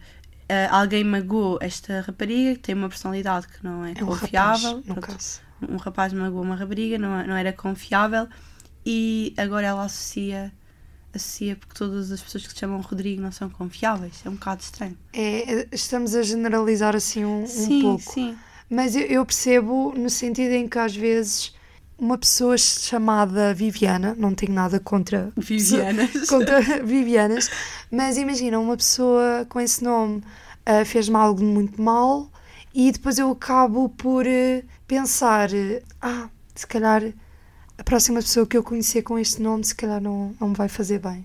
eh, 0.49 0.67
alguém 0.71 1.05
magoou 1.05 1.59
esta 1.61 2.01
rapariga 2.03 2.55
que 2.55 2.61
tem 2.61 2.75
uma 2.75 2.89
personalidade 2.89 3.49
que 3.49 3.63
não 3.65 3.85
é, 3.85 3.95
É 3.95 4.05
um 4.05 4.07
confiável. 4.07 4.83
rapaz, 4.89 5.43
Pronto, 5.61 5.73
um 5.73 5.77
rapaz 5.77 6.13
magoou 6.13 6.43
uma 6.43 6.57
rapariga, 6.57 6.99
não, 6.99 7.27
não 7.27 7.37
era 7.37 7.53
confiável 7.53 8.29
e 8.85 9.35
agora 9.37 9.67
ela 9.69 9.85
associa, 9.85 10.53
associa 11.15 11.57
porque 11.57 11.75
todas 11.75 12.13
as 12.13 12.23
pessoas 12.23 12.47
que 12.47 12.53
se 12.53 12.59
chamam 12.61 12.81
Rodrigo 12.81 13.23
não 13.23 13.33
são 13.33 13.51
confiáveis. 13.51 14.23
É 14.25 14.29
um 14.31 14.35
bocado 14.35 14.63
estranho. 14.63 14.99
É, 15.13 15.61
é, 15.63 15.69
estamos 15.73 16.15
a 16.15 16.23
generalizar 16.23 16.95
assim 16.95 17.25
um, 17.25 17.43
um 17.43 17.47
sim, 17.47 17.81
pouco. 17.83 18.13
sim. 18.13 18.39
Mas 18.69 18.97
eu, 18.97 19.03
eu 19.03 19.25
percebo 19.27 19.95
no 19.97 20.11
sentido 20.11 20.53
em 20.53 20.69
que 20.69 20.79
às 20.79 20.95
vezes 20.95 21.55
uma 21.99 22.19
pessoa 22.19 22.59
chamada 22.59 23.55
Viviana, 23.55 24.15
não 24.19 24.35
tenho 24.35 24.53
nada 24.53 24.79
contra 24.79 25.33
Vivianas. 25.37 26.11
contra 26.29 26.61
Vivianas, 26.85 27.51
mas 27.91 28.17
imagina, 28.17 28.59
uma 28.59 28.77
pessoa 28.77 29.47
com 29.49 29.61
esse 29.61 29.83
nome 29.83 30.23
ah, 30.65 30.85
fez-me 30.85 31.17
algo 31.17 31.43
muito 31.43 31.81
mal 31.81 32.31
e 32.75 32.93
depois 32.93 33.19
eu 33.19 33.31
acabo 33.31 33.89
por 33.89 34.27
eh, 34.27 34.63
pensar, 34.87 35.53
eh, 35.55 35.83
ah, 36.03 36.29
se 36.55 36.67
calhar 36.67 37.03
a 37.79 37.85
próxima 37.85 38.21
pessoa 38.21 38.47
que 38.47 38.57
eu 38.57 38.63
conhecer 38.63 39.03
com 39.03 39.19
este 39.19 39.41
nome, 39.41 39.65
se 39.65 39.75
calhar 39.75 40.01
não, 40.01 40.35
não 40.41 40.49
me 40.49 40.55
vai 40.55 40.69
fazer 40.69 40.99
bem. 40.99 41.25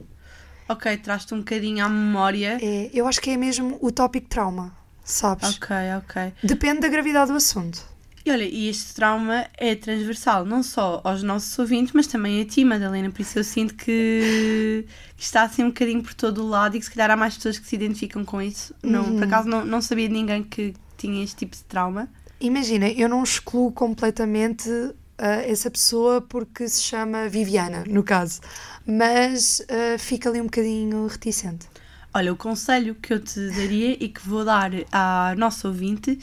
Ok, 0.70 0.96
traz-te 0.98 1.34
um 1.34 1.40
bocadinho 1.40 1.84
à 1.84 1.90
memória. 1.90 2.58
É, 2.62 2.90
eu 2.94 3.06
acho 3.06 3.20
que 3.20 3.30
é 3.32 3.36
mesmo 3.36 3.78
o 3.82 3.92
tópico 3.92 4.30
trauma, 4.30 4.74
sabes? 5.04 5.58
Ok, 5.58 5.75
ok. 5.98 6.34
Depende 6.42 6.80
da 6.80 6.88
gravidade 6.88 7.32
do 7.32 7.38
assunto. 7.38 7.91
E 8.24 8.30
olha, 8.32 8.44
e 8.44 8.68
este 8.68 8.94
trauma 8.94 9.48
é 9.58 9.74
transversal 9.74 10.46
não 10.46 10.62
só 10.62 11.01
aos 11.04 11.24
nossos 11.24 11.58
ouvintes, 11.58 11.92
mas 11.94 12.06
também 12.06 12.40
a 12.42 12.46
ti, 12.46 12.63
Madalena. 12.63 13.10
Por 13.10 13.22
isso 13.22 13.40
eu 13.40 13.44
sinto 13.44 13.74
que, 13.74 14.86
que 15.18 15.24
está 15.24 15.44
assim 15.44 15.63
um 15.63 15.68
bocadinho 15.70 16.04
por 16.04 16.13
todo 16.13 16.44
o 16.44 16.48
lado 16.48 16.75
e 16.75 16.80
que 16.80 16.86
se 16.86 16.92
calhar 16.92 17.10
há 17.10 17.18
mais 17.18 17.36
pessoas 17.36 17.58
que 17.58 17.66
se 17.68 17.75
identificam 17.75 18.24
com 18.24 18.40
isso. 18.42 18.75
Não, 18.84 19.06
Uhum. 19.06 19.16
por 19.16 19.24
acaso 19.24 19.50
não, 19.50 19.66
não 19.66 19.82
sabia 19.82 20.08
de 20.08 20.13
ninguém 20.13 20.44
que 20.44 20.74
tinha 20.98 21.24
este 21.24 21.38
tipo 21.38 21.56
de 21.56 21.63
trauma. 21.63 22.08
Imagina, 22.40 22.90
eu 22.90 23.10
não 23.10 23.24
excluo 23.24 23.72
completamente 23.72 24.70
ah, 25.18 25.42
essa 25.44 25.72
pessoa 25.72 26.22
porque 26.22 26.68
se 26.70 26.82
chama 26.84 27.28
Viviana, 27.28 27.84
no 27.88 28.04
caso, 28.04 28.40
mas 28.86 29.63
ah, 29.68 29.98
fica 29.98 30.30
ali 30.30 30.40
um 30.40 30.46
bocadinho 30.46 31.08
reticente. 31.08 31.66
Olha, 32.13 32.34
o 32.34 32.36
conselho 32.36 32.94
que 32.96 33.13
eu 33.13 33.20
te 33.20 33.40
daria 33.51 33.96
e 34.04 34.10
que 34.10 34.20
vou 34.28 34.44
dar 34.44 34.70
à 34.92 35.34
nossa 35.38 35.68
ouvinte 35.70 36.20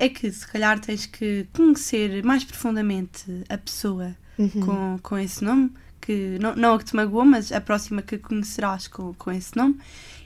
é 0.00 0.08
que 0.08 0.32
se 0.32 0.46
calhar 0.46 0.80
tens 0.80 1.04
que 1.04 1.46
conhecer 1.52 2.24
mais 2.24 2.42
profundamente 2.42 3.44
a 3.48 3.58
pessoa 3.58 4.16
com, 4.64 4.98
com 5.02 5.18
esse 5.18 5.44
nome, 5.44 5.70
que 6.00 6.38
não, 6.40 6.56
não 6.56 6.74
a 6.74 6.78
que 6.78 6.86
te 6.86 6.96
magoou, 6.96 7.26
mas 7.26 7.52
a 7.52 7.60
próxima 7.60 8.00
que 8.00 8.16
conhecerás 8.16 8.88
com, 8.88 9.12
com 9.12 9.30
esse 9.30 9.54
nome, 9.54 9.78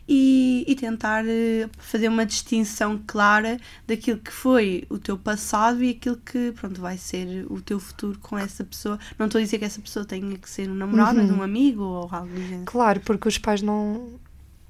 e, 0.06 0.64
e 0.68 0.74
tentar 0.76 1.24
eh, 1.26 1.68
fazer 1.78 2.08
uma 2.08 2.24
distinção 2.26 3.02
clara 3.06 3.58
daquilo 3.86 4.18
que 4.18 4.30
foi 4.30 4.84
o 4.90 4.98
teu 4.98 5.16
passado 5.16 5.82
e 5.82 5.90
aquilo 5.90 6.18
que 6.18 6.52
pronto, 6.52 6.80
vai 6.80 6.98
ser 6.98 7.46
o 7.50 7.60
teu 7.60 7.80
futuro 7.80 8.18
com 8.20 8.38
essa 8.38 8.62
pessoa. 8.62 8.98
Não 9.18 9.26
estou 9.26 9.40
a 9.40 9.42
dizer 9.42 9.58
que 9.58 9.64
essa 9.64 9.80
pessoa 9.80 10.04
tenha 10.04 10.36
que 10.36 10.48
ser 10.48 10.70
um 10.70 10.74
namorado, 10.74 11.18
mas 11.18 11.30
um 11.30 11.42
amigo 11.42 11.82
ou 11.82 12.08
algo 12.12 12.28
do 12.28 12.42
género. 12.42 12.64
Claro, 12.66 13.00
porque 13.00 13.28
os 13.28 13.38
pais 13.38 13.62
não, 13.62 14.20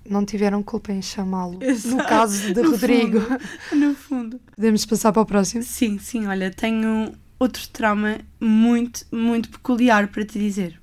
não 0.08 0.24
tiveram 0.24 0.62
culpa 0.62 0.92
em 0.92 1.02
chamá-lo. 1.02 1.58
No 1.86 1.96
caso 2.04 2.52
de 2.52 2.62
No 2.62 2.70
Rodrigo. 2.70 3.20
No 3.72 3.94
fundo. 3.94 4.40
Podemos 4.54 4.84
passar 4.84 5.12
para 5.12 5.22
o 5.22 5.26
próximo? 5.26 5.62
Sim, 5.62 5.98
sim, 5.98 6.26
olha, 6.26 6.50
tenho 6.50 7.14
outro 7.38 7.68
trauma 7.68 8.18
muito, 8.40 9.06
muito 9.10 9.48
peculiar 9.48 10.08
para 10.08 10.24
te 10.24 10.38
dizer, 10.38 10.80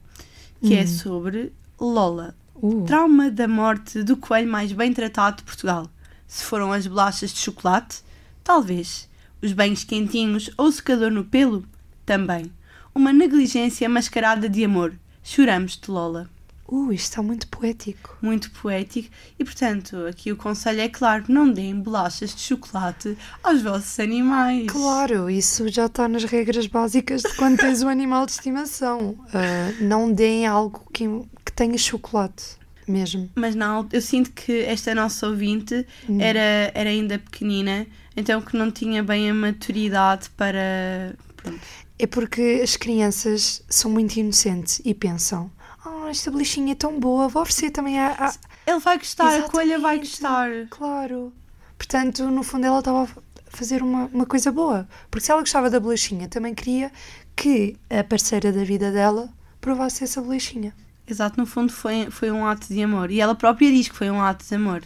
que 0.62 0.76
é 0.76 0.86
sobre 0.86 1.54
Lola. 1.80 2.36
Uh, 2.56 2.84
Trauma 2.84 3.32
da 3.32 3.48
morte 3.48 4.04
do 4.04 4.16
coelho 4.16 4.50
mais 4.50 4.72
bem 4.72 4.94
tratado 4.94 5.38
de 5.38 5.44
Portugal. 5.44 5.90
Se 6.28 6.44
foram 6.44 6.72
as 6.72 6.86
bolachas 6.86 7.34
de 7.34 7.40
chocolate, 7.40 8.04
talvez. 8.44 9.10
Os 9.42 9.52
banhos 9.54 9.84
quentinhos 9.84 10.52
ou 10.56 10.68
o 10.68 10.72
secador 10.72 11.10
no 11.10 11.24
pelo, 11.24 11.66
também. 12.06 12.52
Uma 12.94 13.12
negligência 13.12 13.90
mascarada 13.90 14.48
de 14.48 14.64
amor. 14.64 14.94
Choramos 15.24 15.76
de 15.76 15.90
Lola. 15.90 16.30
Uh, 16.72 16.94
isto 16.94 17.10
está 17.10 17.22
muito 17.22 17.48
poético. 17.48 18.18
Muito 18.22 18.50
poético. 18.52 19.10
E, 19.38 19.44
portanto, 19.44 20.08
aqui 20.08 20.32
o 20.32 20.38
conselho 20.38 20.82
é 20.82 20.88
claro, 20.88 21.26
não 21.28 21.52
deem 21.52 21.80
bolachas 21.80 22.34
de 22.34 22.42
chocolate 22.42 23.18
aos 23.44 23.62
vossos 23.62 24.00
animais. 24.00 24.68
Claro, 24.68 25.30
isso 25.30 25.68
já 25.68 25.86
está 25.86 26.08
nas 26.08 26.24
regras 26.24 26.66
básicas 26.68 27.22
de 27.22 27.36
quando 27.36 27.60
tens 27.60 27.84
um 27.84 27.90
animal 27.90 28.26
de 28.26 28.32
estimação. 28.32 29.16
Ah, 29.34 29.74
não 29.82 30.12
deem 30.12 30.48
algo 30.48 30.88
que, 30.94 31.06
que 31.46 31.52
tenha 31.54 31.78
chocolate, 31.78 32.58
mesmo. 32.88 33.30
Mas 33.36 33.56
não, 33.56 33.88
eu 33.92 34.02
sinto 34.02 34.32
que 34.32 34.62
esta 34.62 34.96
nossa 34.96 35.28
ouvinte 35.28 35.86
era, 36.20 36.72
era 36.74 36.90
ainda 36.90 37.20
pequenina, 37.20 37.86
então 38.16 38.42
que 38.42 38.56
não 38.56 38.72
tinha 38.72 39.04
bem 39.04 39.30
a 39.30 39.34
maturidade 39.34 40.30
para. 40.32 41.16
Pronto. 41.36 41.60
É 41.98 42.08
porque 42.08 42.62
as 42.64 42.76
crianças 42.76 43.64
são 43.70 43.92
muito 43.92 44.16
inocentes 44.18 44.82
e 44.84 44.94
pensam: 44.94 45.52
Ah, 45.84 46.10
esta 46.10 46.30
belichinha 46.30 46.74
é 46.74 46.76
tão 46.76 47.00
boa, 47.00 47.28
vou 47.28 47.42
oferecer 47.42 47.72
também 47.72 48.00
a. 48.00 48.12
a-" 48.12 48.34
Ele 48.68 48.80
vai 48.80 48.98
gostar, 48.98 49.40
a 49.40 49.50
coelha 49.50 49.80
vai 49.80 50.00
Exatamente. 50.00 50.60
gostar. 50.60 50.78
Claro. 50.78 51.34
Portanto, 51.78 52.30
no 52.30 52.44
fundo, 52.44 52.66
ela 52.66 52.80
estava 52.80 53.04
a 53.04 53.08
fazer 53.48 53.82
uma, 53.82 54.06
uma 54.14 54.26
coisa 54.26 54.52
boa. 54.52 54.88
Porque 55.10 55.26
se 55.26 55.32
ela 55.32 55.42
gostava 55.42 55.70
da 55.70 55.80
bolachinha, 55.80 56.28
também 56.28 56.54
queria 56.54 56.92
que 57.36 57.76
a 57.90 58.04
parceira 58.04 58.52
da 58.52 58.64
vida 58.64 58.92
dela 58.92 59.30
provasse 59.60 60.04
essa 60.04 60.22
bolachinha. 60.22 60.76
Exato, 61.08 61.40
no 61.40 61.46
fundo 61.46 61.74
foi, 61.74 62.10
foi 62.12 62.32
um 62.32 62.46
ato 62.46 62.68
de 62.68 62.82
amor. 62.84 63.10
E 63.10 63.20
ela 63.20 63.34
própria 63.34 63.72
diz 63.72 63.90
que 63.90 63.96
foi 63.96 64.10
um 64.12 64.22
ato 64.22 64.46
de 64.46 64.56
amor. 64.56 64.84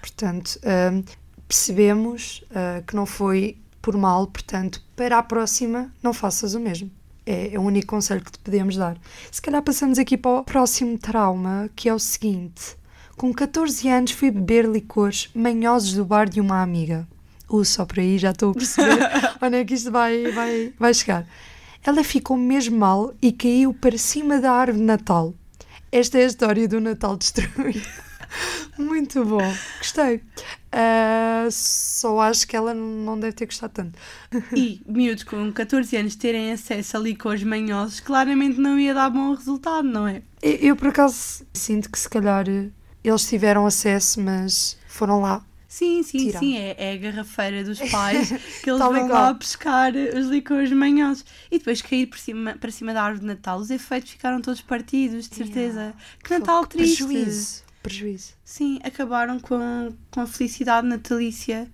Portanto, 0.00 0.58
hum, 0.64 1.02
percebemos 1.48 2.44
ah, 2.54 2.82
que 2.86 2.94
não 2.94 3.04
foi 3.06 3.58
por 3.82 3.96
mal, 3.96 4.26
portanto, 4.26 4.82
para 4.94 5.18
a 5.18 5.22
próxima, 5.22 5.92
não 6.02 6.12
faças 6.12 6.54
o 6.54 6.60
mesmo. 6.60 6.90
É, 7.26 7.54
é 7.54 7.58
o 7.58 7.62
único 7.62 7.88
conselho 7.88 8.22
que 8.24 8.30
te 8.30 8.38
podemos 8.38 8.76
dar. 8.76 8.96
Se 9.32 9.42
calhar 9.42 9.60
passamos 9.60 9.98
aqui 9.98 10.16
para 10.16 10.40
o 10.40 10.44
próximo 10.44 10.96
trauma, 10.96 11.68
que 11.74 11.88
é 11.88 11.94
o 11.94 11.98
seguinte: 11.98 12.76
com 13.16 13.32
14 13.32 13.88
anos 13.88 14.12
fui 14.12 14.30
beber 14.30 14.64
licores 14.66 15.28
manhosos 15.34 15.94
do 15.94 16.04
bar 16.04 16.28
de 16.28 16.40
uma 16.40 16.62
amiga. 16.62 17.06
Uh, 17.48 17.64
só 17.64 17.84
por 17.84 17.98
aí 17.98 18.18
já 18.18 18.30
estou 18.30 18.50
a 18.50 18.54
perceber 18.54 18.98
onde 19.40 19.56
é 19.56 19.64
que 19.64 19.74
isto 19.74 19.90
vai, 19.90 20.30
vai, 20.32 20.72
vai 20.78 20.94
chegar. 20.94 21.26
Ela 21.84 22.02
ficou 22.02 22.36
mesmo 22.36 22.78
mal 22.78 23.14
e 23.22 23.32
caiu 23.32 23.72
para 23.72 23.96
cima 23.96 24.40
da 24.40 24.52
árvore 24.52 24.78
de 24.78 24.84
Natal. 24.84 25.34
Esta 25.90 26.18
é 26.18 26.24
a 26.24 26.26
história 26.26 26.68
do 26.68 26.80
Natal 26.80 27.16
destruído. 27.16 27.86
Muito 28.76 29.24
bom, 29.24 29.54
gostei. 29.78 30.20
Ah, 30.78 31.48
só 31.50 32.20
acho 32.20 32.46
que 32.46 32.54
ela 32.54 32.74
não 32.74 33.18
deve 33.18 33.32
ter 33.32 33.46
gostado 33.46 33.72
tanto. 33.72 33.98
E 34.54 34.82
miúdos 34.86 35.24
com 35.24 35.50
14 35.50 35.96
anos 35.96 36.16
terem 36.16 36.52
acesso 36.52 36.98
a 36.98 37.00
licores 37.00 37.42
manhosos, 37.42 37.98
claramente 38.00 38.60
não 38.60 38.78
ia 38.78 38.92
dar 38.92 39.08
bom 39.08 39.32
resultado, 39.32 39.88
não 39.88 40.06
é? 40.06 40.20
Eu, 40.42 40.52
eu, 40.52 40.76
por 40.76 40.88
acaso 40.88 41.46
sinto 41.54 41.90
que 41.90 41.98
se 41.98 42.10
calhar 42.10 42.46
eh, 42.46 42.68
eles 43.02 43.26
tiveram 43.26 43.64
acesso, 43.64 44.20
mas 44.20 44.76
foram 44.86 45.22
lá. 45.22 45.42
Sim, 45.66 46.02
sim, 46.02 46.26
Tirar. 46.26 46.40
sim, 46.40 46.58
é, 46.58 46.76
é 46.78 46.92
a 46.92 46.96
garrafeira 46.98 47.64
dos 47.64 47.78
pais 47.90 48.28
que 48.62 48.70
eles 48.70 48.78
vão 48.78 49.08
lá 49.08 49.32
pescar 49.32 49.92
os 49.94 50.26
licores 50.26 50.70
manhosos. 50.72 51.24
E 51.50 51.58
depois 51.58 51.80
cair 51.80 52.06
por 52.06 52.18
cima, 52.18 52.54
para 52.60 52.70
cima 52.70 52.92
da 52.92 53.02
árvore 53.02 53.20
de 53.20 53.26
Natal, 53.26 53.58
os 53.58 53.70
efeitos 53.70 54.10
ficaram 54.10 54.42
todos 54.42 54.60
partidos, 54.60 55.26
de 55.26 55.36
certeza. 55.36 55.94
Que 56.22 56.38
Natal 56.38 56.56
Fogo, 56.56 56.68
triste. 56.68 57.02
Prejuízo. 57.02 57.65
Prejuízo. 57.86 58.32
Sim, 58.44 58.80
acabaram 58.82 59.38
com, 59.38 59.92
com 60.10 60.20
a 60.20 60.26
felicidade 60.26 60.86
natalícia 60.86 61.68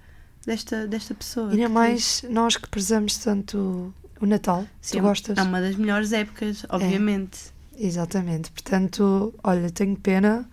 desta, 0.46 0.86
desta 0.86 1.14
pessoa. 1.14 1.50
Ainda 1.50 1.68
mais 1.68 2.24
nós 2.28 2.56
que 2.56 2.68
prezamos 2.68 3.16
tanto 3.16 3.94
o 4.20 4.26
Natal. 4.26 4.66
Sim, 4.80 4.98
tu 4.98 5.02
gostas? 5.02 5.38
É 5.38 5.42
uma 5.42 5.60
das 5.60 5.76
melhores 5.76 6.12
épocas, 6.12 6.64
obviamente. 6.68 7.52
Exatamente. 7.78 8.50
Portanto, 8.50 9.34
olha, 9.42 9.70
tenho 9.70 9.96
pena, 9.96 10.48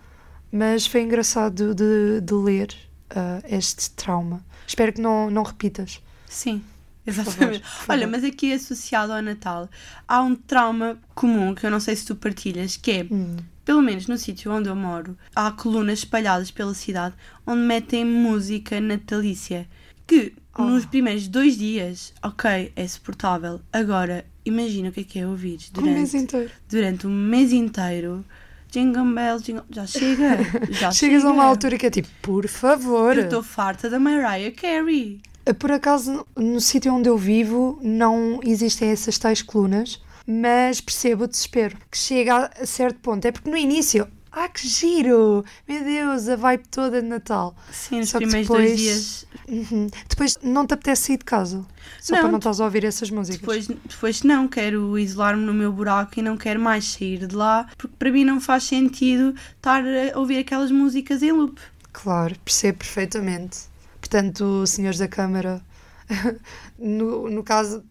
mas 0.50 0.86
foi 0.86 1.02
engraçado 1.02 1.74
de, 1.74 2.20
de 2.20 2.34
ler 2.34 2.74
ah, 3.10 3.40
este 3.44 3.90
trauma. 3.90 4.44
Espero 4.66 4.92
que 4.92 5.00
não, 5.00 5.30
não 5.30 5.42
repitas. 5.42 6.00
Sim, 6.26 6.62
favor, 7.06 7.22
exatamente. 7.22 7.60
por 7.60 7.68
favor. 7.68 7.92
Olha, 7.92 8.06
mas 8.06 8.24
aqui 8.24 8.52
associado 8.52 9.12
ao 9.12 9.22
Natal, 9.22 9.68
há 10.06 10.22
um 10.22 10.34
trauma 10.34 10.98
comum 11.14 11.54
que 11.54 11.66
eu 11.66 11.70
não 11.70 11.80
sei 11.80 11.96
se 11.96 12.04
tu 12.06 12.16
partilhas, 12.16 12.76
que 12.76 12.90
é, 12.90 13.02
Hum. 13.10 13.36
Pelo 13.70 13.82
menos 13.82 14.08
no 14.08 14.18
sítio 14.18 14.50
onde 14.50 14.68
eu 14.68 14.74
moro, 14.74 15.16
há 15.32 15.48
colunas 15.52 16.00
espalhadas 16.00 16.50
pela 16.50 16.74
cidade 16.74 17.14
onde 17.46 17.60
metem 17.62 18.04
música 18.04 18.80
natalícia. 18.80 19.68
Que 20.08 20.32
Oh. 20.58 20.64
nos 20.64 20.84
primeiros 20.84 21.28
dois 21.28 21.56
dias, 21.56 22.12
ok, 22.20 22.72
é 22.74 22.88
suportável. 22.88 23.60
Agora, 23.72 24.26
imagina 24.44 24.88
o 24.88 24.92
que 24.92 25.00
é 25.02 25.04
que 25.04 25.18
é 25.20 25.26
ouvir 25.26 25.60
Um 25.78 25.82
mês 25.82 26.10
durante, 26.10 26.16
inteiro. 26.16 26.50
durante 26.68 27.06
um 27.06 27.10
mês 27.14 27.52
inteiro. 27.52 28.24
Jingle 28.72 29.04
bells, 29.14 29.44
jingle... 29.44 29.64
já 29.70 29.86
chega. 29.86 30.38
Já 30.72 30.90
Chegas 30.90 31.24
a 31.24 31.28
uma 31.28 31.34
chega. 31.36 31.48
altura 31.48 31.78
que 31.78 31.86
é 31.86 31.90
tipo, 31.90 32.08
por 32.20 32.48
favor. 32.48 33.16
Eu 33.16 33.22
estou 33.24 33.42
farta 33.44 33.88
da 33.88 34.00
Mariah 34.00 34.50
Carey. 34.50 35.20
Por 35.60 35.70
acaso, 35.70 36.26
no, 36.36 36.44
no 36.54 36.60
sítio 36.60 36.92
onde 36.92 37.08
eu 37.08 37.16
vivo, 37.16 37.78
não 37.80 38.40
existem 38.42 38.88
essas 38.90 39.16
tais 39.16 39.40
colunas, 39.42 40.02
mas 40.30 40.80
percebo 40.80 41.24
o 41.24 41.28
desespero 41.28 41.76
que 41.90 41.98
chega 41.98 42.50
a, 42.60 42.66
certo 42.66 43.00
ponto. 43.00 43.24
É 43.26 43.32
porque 43.32 43.50
no 43.50 43.56
início, 43.56 44.06
ah, 44.30 44.48
que 44.48 44.66
giro! 44.66 45.44
Meu 45.68 45.82
Deus, 45.82 46.28
a 46.28 46.36
vibe 46.36 46.68
toda 46.70 47.02
de 47.02 47.08
Natal. 47.08 47.54
Sim, 47.72 47.98
nos 48.00 48.10
Só 48.10 48.18
primeiros 48.18 48.46
depois- 48.48 48.68
dois 48.68 48.78
dias 48.80 49.26
Uhum. 49.48 49.88
Depois 50.08 50.38
não 50.44 50.64
te 50.64 50.74
apetece 50.74 51.02
sair 51.08 51.16
de 51.18 51.24
casa, 51.24 51.66
só 52.00 52.14
Não, 52.14 52.20
para 52.22 52.30
não 52.30 52.38
estás 52.38 52.60
a 52.60 52.64
ouvir 52.64 52.84
essas 52.84 53.10
músicas. 53.10 53.40
Depois, 53.40 53.66
depois 53.66 54.22
não, 54.22 54.46
quero 54.46 54.96
isolar-me 54.96 55.44
no 55.44 55.52
meu 55.52 55.72
buraco 55.72 56.20
e 56.20 56.22
não 56.22 56.36
quero 56.36 56.60
mais 56.60 56.84
sair 56.84 57.26
de 57.26 57.34
lá, 57.34 57.66
porque 57.76 57.96
para 57.98 58.12
mim 58.12 58.24
não 58.24 58.40
faz 58.40 58.62
sentido 58.64 59.34
estar 59.56 59.82
a 60.14 60.16
ouvir 60.16 60.38
aquelas 60.38 60.70
músicas 60.70 61.20
em 61.24 61.32
loop. 61.32 61.60
Claro, 61.92 62.36
percebo 62.44 62.78
perfeitamente. 62.78 63.58
Portanto, 64.00 64.64
senhores 64.68 65.00
da 65.00 65.08
Câmara, 65.08 65.60
no, 66.78 67.28
no 67.28 67.42
caso 67.42 67.82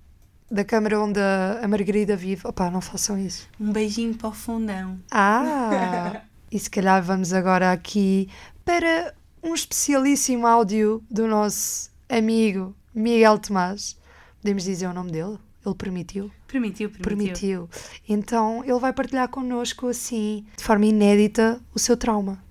da 0.51 0.63
Câmara 0.63 0.99
onde 0.99 1.19
a, 1.19 1.67
Margarida 1.67 2.15
vive, 2.15 2.47
opá, 2.47 2.69
não 2.71 2.81
façam 2.81 3.17
isso. 3.17 3.47
Um 3.59 3.71
beijinho 3.71 4.15
para 4.15 4.29
o 4.29 4.33
fundão. 4.33 4.99
Ah! 5.12 6.21
e 6.51 6.57
se 6.57 6.69
calhar 6.69 7.01
vamos 7.03 7.33
agora 7.33 7.71
aqui 7.71 8.27
para 8.65 9.13
um 9.43 9.53
especialíssimo 9.53 10.47
áudio 10.47 11.03
do 11.09 11.27
nosso 11.27 11.91
amigo 12.09 12.75
Miguel 12.93 13.38
Tomás. 13.38 13.97
Podemos 14.41 14.63
dizer 14.63 14.88
o 14.88 14.93
nome 14.93 15.12
dele? 15.12 15.38
Ele 15.65 15.75
permitiu? 15.75 16.31
Permitiu, 16.47 16.89
permitiu. 16.89 17.03
Permitiu. 17.03 17.69
Então 18.07 18.63
ele 18.63 18.79
vai 18.79 18.91
partilhar 18.91 19.27
connosco 19.29 19.88
assim, 19.88 20.45
de 20.57 20.63
forma 20.63 20.85
inédita, 20.85 21.62
o 21.75 21.79
seu 21.79 21.95
trauma. 21.95 22.41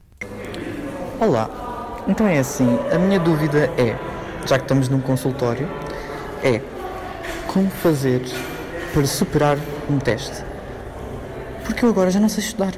Olá, 1.20 1.50
então 2.06 2.26
é 2.26 2.38
assim, 2.38 2.68
a 2.94 2.98
minha 2.98 3.18
dúvida 3.18 3.64
é, 3.76 3.98
já 4.46 4.56
que 4.56 4.64
estamos 4.64 4.88
num 4.88 5.00
consultório, 5.00 5.68
é 6.44 6.60
como 7.58 7.70
fazer 7.70 8.22
para 8.94 9.04
superar 9.04 9.58
um 9.90 9.98
teste. 9.98 10.44
Porque 11.64 11.84
eu 11.84 11.88
agora 11.88 12.08
já 12.08 12.20
não 12.20 12.28
sei 12.28 12.44
estudar. 12.44 12.72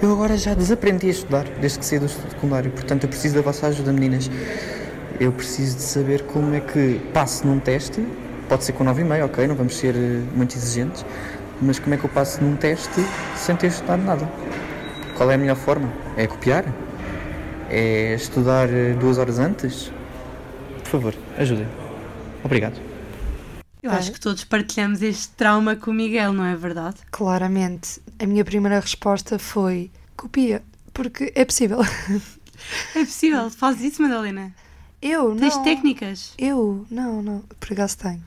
Eu 0.00 0.10
agora 0.10 0.38
já 0.38 0.54
desaprendi 0.54 1.08
a 1.08 1.10
estudar 1.10 1.44
desde 1.60 1.80
que 1.80 1.84
saí 1.84 1.98
do 1.98 2.08
secundário. 2.08 2.70
Portanto, 2.70 3.04
eu 3.04 3.10
preciso 3.10 3.34
da 3.34 3.42
vossa 3.42 3.66
ajuda, 3.66 3.92
meninas. 3.92 4.30
Eu 5.20 5.30
preciso 5.32 5.76
de 5.76 5.82
saber 5.82 6.22
como 6.22 6.54
é 6.54 6.60
que 6.60 6.98
passo 7.12 7.46
num 7.46 7.58
teste. 7.58 8.02
Pode 8.48 8.64
ser 8.64 8.72
com 8.72 8.84
9,5, 8.86 9.24
ok, 9.26 9.46
não 9.46 9.54
vamos 9.54 9.76
ser 9.76 9.94
eh, 9.94 10.22
muito 10.34 10.56
exigentes. 10.56 11.04
Mas 11.60 11.78
como 11.78 11.94
é 11.94 11.98
que 11.98 12.04
eu 12.04 12.10
passo 12.10 12.42
num 12.42 12.56
teste 12.56 13.04
sem 13.36 13.54
ter 13.54 13.66
estudado 13.66 14.02
nada? 14.02 14.26
Qual 15.14 15.30
é 15.30 15.34
a 15.34 15.38
melhor 15.38 15.56
forma? 15.56 15.92
É 16.16 16.26
copiar? 16.26 16.64
É 17.68 18.14
estudar 18.14 18.70
eh, 18.70 18.94
duas 18.98 19.18
horas 19.18 19.38
antes? 19.38 19.92
Por 20.84 20.88
favor, 20.88 21.14
ajudem. 21.36 21.68
Obrigado. 22.42 22.89
Eu 23.82 23.90
acho 23.92 24.12
que 24.12 24.20
todos 24.20 24.44
partilhamos 24.44 25.00
este 25.02 25.28
trauma 25.30 25.74
com 25.74 25.90
o 25.90 25.94
Miguel, 25.94 26.32
não 26.32 26.44
é 26.44 26.54
verdade? 26.54 26.98
Claramente. 27.10 28.00
A 28.18 28.26
minha 28.26 28.44
primeira 28.44 28.78
resposta 28.78 29.38
foi 29.38 29.90
copia, 30.16 30.62
porque 30.92 31.32
é 31.34 31.44
possível. 31.44 31.78
É 32.94 33.06
possível, 33.06 33.48
fazes 33.50 33.94
isso, 33.94 34.02
Madalena? 34.02 34.54
Eu 35.00 35.34
Tens 35.34 35.56
não. 35.56 35.64
técnicas? 35.64 36.34
Eu 36.36 36.86
não, 36.90 37.22
não. 37.22 37.42
Por 37.58 37.72
acaso 37.72 37.96
tenho. 37.96 38.22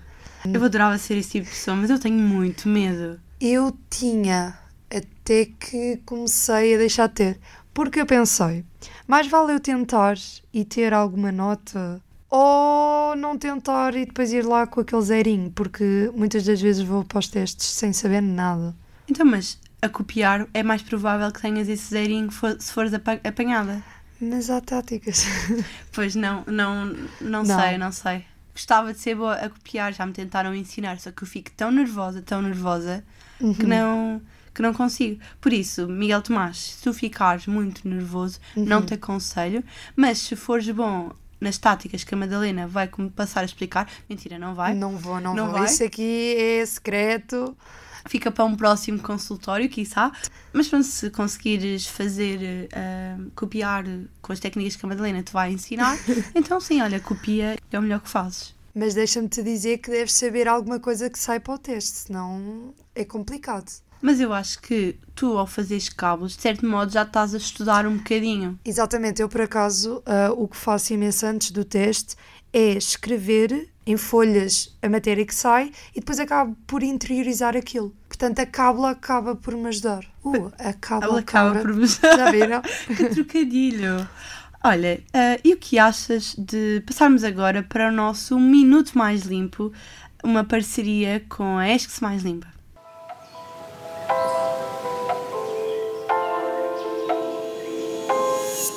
Eu 0.51 0.63
adorava 0.65 0.97
ser 0.97 1.17
esse 1.17 1.29
tipo 1.29 1.45
de 1.45 1.51
pessoa, 1.51 1.77
mas 1.77 1.89
eu 1.91 1.99
tenho 1.99 2.17
muito 2.17 2.67
medo. 2.67 3.19
Eu 3.39 3.77
tinha 3.91 4.57
até 4.89 5.45
que 5.45 6.01
comecei 6.03 6.73
a 6.73 6.77
deixar 6.79 7.07
de 7.07 7.13
ter. 7.13 7.39
Porque 7.73 8.01
eu 8.01 8.05
pensei, 8.05 8.65
mais 9.07 9.27
vale 9.27 9.53
eu 9.53 9.59
tentar 9.59 10.17
e 10.51 10.65
ter 10.65 10.93
alguma 10.93 11.31
nota 11.31 12.01
ou 12.35 13.15
não 13.15 13.37
tentar 13.37 13.95
e 13.95 14.05
depois 14.07 14.33
ir 14.33 14.43
lá 14.43 14.65
com 14.65 14.81
aquele 14.81 15.01
zerinho, 15.03 15.51
porque 15.51 16.11
muitas 16.15 16.43
das 16.43 16.59
vezes 16.59 16.81
vou 16.83 17.03
para 17.05 17.19
os 17.19 17.27
testes 17.27 17.67
sem 17.67 17.93
saber 17.93 18.21
nada. 18.21 18.75
Então, 19.07 19.23
mas 19.23 19.59
a 19.81 19.87
copiar 19.87 20.47
é 20.51 20.63
mais 20.63 20.81
provável 20.81 21.31
que 21.31 21.39
tenhas 21.39 21.69
esse 21.69 21.89
zerinho 21.91 22.29
se 22.59 22.73
fores 22.73 22.91
apa- 22.91 23.19
apanhada. 23.23 23.83
Mas 24.19 24.49
há 24.49 24.59
táticas. 24.61 25.25
Pois 25.93 26.15
não, 26.15 26.43
não, 26.47 26.85
não, 27.21 27.43
Não. 27.43 27.59
sei, 27.59 27.77
não 27.77 27.91
sei. 27.91 28.25
Gostava 28.51 28.93
de 28.93 28.99
ser 28.99 29.15
boa 29.15 29.35
a 29.35 29.49
copiar, 29.49 29.93
já 29.93 30.03
me 30.05 30.13
tentaram 30.13 30.55
ensinar, 30.55 30.99
só 30.99 31.11
que 31.11 31.23
eu 31.23 31.27
fico 31.27 31.51
tão 31.55 31.71
nervosa, 31.71 32.21
tão 32.21 32.41
nervosa, 32.41 33.03
que 33.59 33.65
não 33.65 34.21
que 34.55 34.61
não 34.61 34.71
consigo. 34.73 35.19
Por 35.41 35.51
isso, 35.51 35.87
Miguel 35.87 36.21
Tomás, 36.21 36.57
se 36.57 36.83
tu 36.83 36.93
ficares 36.93 37.47
muito 37.47 37.87
nervoso, 37.87 38.39
não 38.55 38.83
te 38.85 38.93
aconselho, 38.93 39.63
mas 39.95 40.19
se 40.19 40.35
fores 40.35 40.69
bom 40.69 41.11
nas 41.43 41.57
táticas 41.57 42.03
que 42.03 42.13
a 42.13 42.17
Madalena 42.17 42.67
vai 42.67 42.89
passar 43.15 43.41
a 43.41 43.45
explicar, 43.45 43.87
mentira, 44.09 44.39
não 44.39 44.55
vai. 44.55 44.73
Não 44.73 44.97
vou, 44.97 45.19
não, 45.19 45.35
Não 45.35 45.45
vou. 45.47 45.59
vai? 45.59 45.65
Isso 45.65 45.83
aqui 45.83 46.35
é 46.37 46.65
secreto. 46.65 47.55
Fica 48.05 48.29
para 48.31 48.43
um 48.43 48.55
próximo 48.55 48.99
consultório, 48.99 49.69
quiçá. 49.69 50.11
Mas 50.51 50.67
pronto, 50.67 50.83
se 50.85 51.09
conseguires 51.09 51.85
fazer, 51.87 52.67
ah, 52.73 53.17
copiar 53.35 53.85
com 54.21 54.33
as 54.33 54.39
técnicas 54.39 54.75
que 54.75 54.85
a 54.85 54.89
Madalena 54.89 55.23
te 55.23 55.31
vai 55.31 55.53
ensinar, 55.53 55.97
então 56.35 56.59
sim, 56.59 56.81
olha, 56.81 56.99
copia 56.99 57.55
é 57.71 57.79
o 57.79 57.81
melhor 57.81 58.01
que 58.01 58.09
fazes. 58.09 58.53
Mas 58.75 58.93
deixa-me 58.93 59.29
te 59.29 59.41
dizer 59.43 59.77
que 59.77 59.89
deves 59.91 60.13
saber 60.13 60.47
alguma 60.47 60.79
coisa 60.79 61.09
que 61.09 61.17
sai 61.19 61.39
para 61.39 61.53
o 61.53 61.57
teste, 61.57 61.91
senão 62.07 62.73
é 62.95 63.05
complicado. 63.05 63.71
Mas 64.03 64.19
eu 64.19 64.33
acho 64.33 64.61
que 64.61 64.97
tu, 65.15 65.37
ao 65.37 65.47
fazeres 65.47 65.87
cabos, 65.87 66.35
de 66.35 66.41
certo 66.41 66.65
modo 66.65 66.91
já 66.91 67.03
estás 67.03 67.33
a 67.33 67.37
estudar 67.37 67.87
um 67.87 67.95
bocadinho. 67.95 68.59
Exatamente, 68.65 69.21
eu 69.21 69.29
por 69.29 69.39
acaso 69.39 70.03
ah, 70.05 70.29
o 70.35 70.45
que 70.45 70.57
faço 70.57 70.93
imenso 70.93 71.25
antes 71.25 71.51
do 71.51 71.63
teste 71.63 72.17
é 72.51 72.71
escrever 72.71 73.69
em 73.87 73.95
folhas 73.95 74.75
a 74.81 74.89
matéria 74.89 75.25
que 75.25 75.33
sai 75.33 75.71
e 75.95 76.01
depois 76.01 76.19
acabo 76.19 76.53
por 76.67 76.83
interiorizar 76.83 77.55
aquilo. 77.55 77.95
Portanto, 78.09 78.39
a 78.39 78.45
cábula 78.45 78.89
acaba 78.89 79.37
por 79.37 79.55
me 79.55 79.69
ajudar. 79.69 80.03
Uh, 80.21 80.51
a 80.59 80.73
cábula 80.73 81.21
acaba 81.21 81.61
por 81.61 81.73
me 81.73 81.87
Já 81.87 82.29
viram? 82.29 82.61
Que 82.61 83.05
trocadilho! 83.07 84.05
Olha, 84.61 85.01
ah, 85.13 85.39
e 85.45 85.53
o 85.53 85.57
que 85.57 85.79
achas 85.79 86.35
de 86.37 86.83
passarmos 86.85 87.23
agora 87.23 87.63
para 87.63 87.87
o 87.87 87.91
nosso 87.91 88.37
Minuto 88.37 88.97
Mais 88.97 89.23
Limpo, 89.23 89.71
uma 90.21 90.43
parceria 90.43 91.25
com 91.29 91.57
a 91.57 91.69
Esques 91.69 92.01
Mais 92.01 92.21
Limpa? 92.21 92.52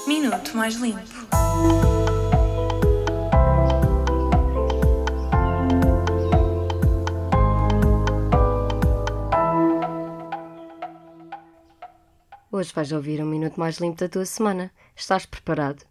Minuto 0.06 0.56
Mais 0.56 0.76
Limpo. 0.76 1.00
Hoje 12.52 12.72
vais 12.72 12.92
ouvir 12.92 13.20
um 13.20 13.26
minuto 13.26 13.58
mais 13.58 13.78
limpo 13.78 13.98
da 13.98 14.08
tua 14.08 14.24
semana. 14.24 14.70
Estás 14.94 15.26
preparado? 15.26 15.82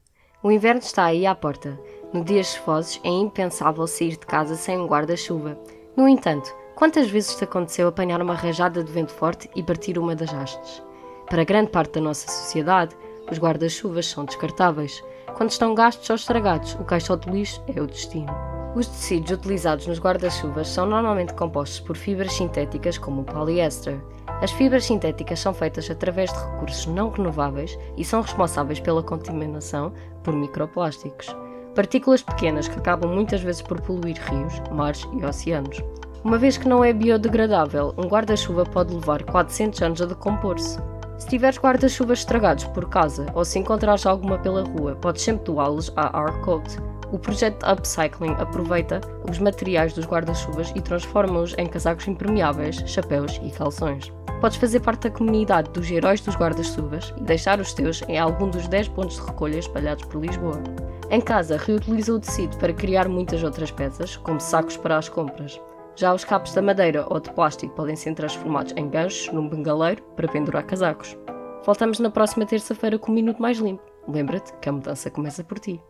O 0.41 0.49
inverno 0.49 0.79
está 0.79 1.03
aí 1.03 1.25
à 1.25 1.35
porta. 1.35 1.77
No 2.13 2.23
dias 2.23 2.55
chuvosos 2.55 3.01
é 3.03 3.09
impensável 3.09 3.85
sair 3.85 4.11
de 4.11 4.25
casa 4.25 4.55
sem 4.55 4.77
um 4.77 4.87
guarda-chuva. 4.87 5.59
No 5.97 6.07
entanto, 6.07 6.55
quantas 6.75 7.09
vezes 7.09 7.35
te 7.35 7.43
aconteceu 7.43 7.89
apanhar 7.89 8.21
uma 8.21 8.33
rajada 8.33 8.81
de 8.81 8.91
vento 8.93 9.11
forte 9.11 9.49
e 9.53 9.61
partir 9.61 9.99
uma 9.99 10.15
das 10.15 10.33
hastes? 10.33 10.81
Para 11.29 11.43
grande 11.43 11.71
parte 11.71 11.95
da 11.95 12.01
nossa 12.01 12.31
sociedade, 12.31 12.95
os 13.31 13.39
guarda-chuvas 13.39 14.07
são 14.07 14.25
descartáveis. 14.25 15.03
Quando 15.35 15.49
estão 15.49 15.75
gastos 15.75 16.09
ou 16.09 16.15
estragados, 16.15 16.75
o 16.75 16.83
caixote 16.83 17.29
de 17.29 17.37
lixo 17.37 17.63
é 17.67 17.81
o 17.81 17.87
destino. 17.87 18.33
Os 18.75 18.87
tecidos 18.87 19.31
utilizados 19.31 19.87
nos 19.87 19.99
guarda-chuvas 19.99 20.67
são 20.67 20.85
normalmente 20.85 21.33
compostos 21.33 21.79
por 21.79 21.95
fibras 21.95 22.33
sintéticas 22.33 22.97
como 22.97 23.21
o 23.21 23.25
poliéster. 23.25 23.99
As 24.41 24.51
fibras 24.51 24.83
sintéticas 24.85 25.39
são 25.39 25.53
feitas 25.53 25.89
através 25.89 26.31
de 26.31 26.39
recursos 26.39 26.85
não 26.85 27.09
renováveis 27.09 27.77
e 27.95 28.03
são 28.03 28.21
responsáveis 28.21 28.79
pela 28.79 29.01
contaminação 29.01 29.93
por 30.23 30.35
microplásticos. 30.35 31.33
Partículas 31.73 32.21
pequenas 32.21 32.67
que 32.67 32.77
acabam 32.77 33.13
muitas 33.13 33.41
vezes 33.41 33.61
por 33.61 33.79
poluir 33.81 34.17
rios, 34.29 34.61
mares 34.71 35.07
e 35.13 35.25
oceanos. 35.25 35.81
Uma 36.23 36.37
vez 36.37 36.57
que 36.57 36.67
não 36.67 36.83
é 36.83 36.91
biodegradável, 36.91 37.93
um 37.97 38.07
guarda-chuva 38.07 38.65
pode 38.65 38.93
levar 38.93 39.23
400 39.23 39.81
anos 39.81 40.01
a 40.01 40.05
decompor-se. 40.05 40.79
Se 41.17 41.27
tiveres 41.27 41.57
guarda-chuvas 41.57 42.19
estragados 42.19 42.65
por 42.65 42.89
casa 42.89 43.25
ou 43.33 43.45
se 43.45 43.57
encontrares 43.57 44.05
alguma 44.05 44.37
pela 44.37 44.63
rua, 44.63 44.95
podes 44.95 45.21
sempre 45.21 45.45
doá-los 45.45 45.91
à 45.95 46.17
Arcoat. 46.17 46.77
O 47.11 47.17
projeto 47.17 47.65
Upcycling 47.65 48.35
aproveita 48.37 48.99
os 49.29 49.39
materiais 49.39 49.93
dos 49.93 50.05
guarda-chuvas 50.05 50.73
e 50.75 50.81
transforma-os 50.81 51.55
em 51.57 51.67
casacos 51.67 52.07
impermeáveis, 52.07 52.83
chapéus 52.85 53.39
e 53.41 53.49
calções. 53.49 54.11
Podes 54.41 54.57
fazer 54.57 54.81
parte 54.81 55.03
da 55.03 55.15
comunidade 55.15 55.71
dos 55.71 55.89
heróis 55.89 56.19
dos 56.19 56.35
guarda-chuvas 56.35 57.13
e 57.17 57.23
deixar 57.23 57.59
os 57.61 57.73
teus 57.73 58.03
em 58.09 58.19
algum 58.19 58.49
dos 58.49 58.67
10 58.67 58.89
pontos 58.89 59.15
de 59.15 59.25
recolha 59.25 59.59
espalhados 59.59 60.03
por 60.05 60.21
Lisboa. 60.21 60.61
Em 61.09 61.21
casa, 61.21 61.57
reutiliza 61.57 62.13
o 62.13 62.19
tecido 62.19 62.57
para 62.57 62.73
criar 62.73 63.07
muitas 63.07 63.41
outras 63.41 63.71
peças, 63.71 64.17
como 64.17 64.41
sacos 64.41 64.75
para 64.75 64.97
as 64.97 65.07
compras. 65.07 65.59
Já 65.95 66.13
os 66.13 66.25
cabos 66.25 66.53
da 66.53 66.61
madeira 66.61 67.05
ou 67.09 67.19
de 67.19 67.31
plástico 67.31 67.73
podem 67.73 67.95
ser 67.95 68.13
transformados 68.13 68.73
em 68.75 68.89
ganchos 68.89 69.31
num 69.31 69.47
bengaleiro 69.47 70.03
para 70.15 70.27
pendurar 70.27 70.65
casacos. 70.65 71.17
Voltamos 71.65 71.99
na 71.99 72.09
próxima 72.09 72.45
terça-feira 72.45 72.99
com 72.99 73.11
um 73.11 73.15
minuto 73.15 73.41
mais 73.41 73.57
limpo. 73.57 73.83
Lembra-te 74.07 74.53
que 74.57 74.69
a 74.69 74.71
mudança 74.71 75.09
começa 75.09 75.43
por 75.43 75.57
ti. 75.57 75.81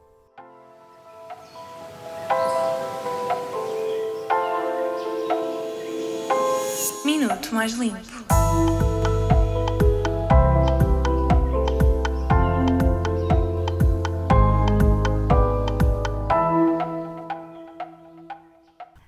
Minuto 7.04 7.54
Mais 7.54 7.74
Limpo. 7.74 8.35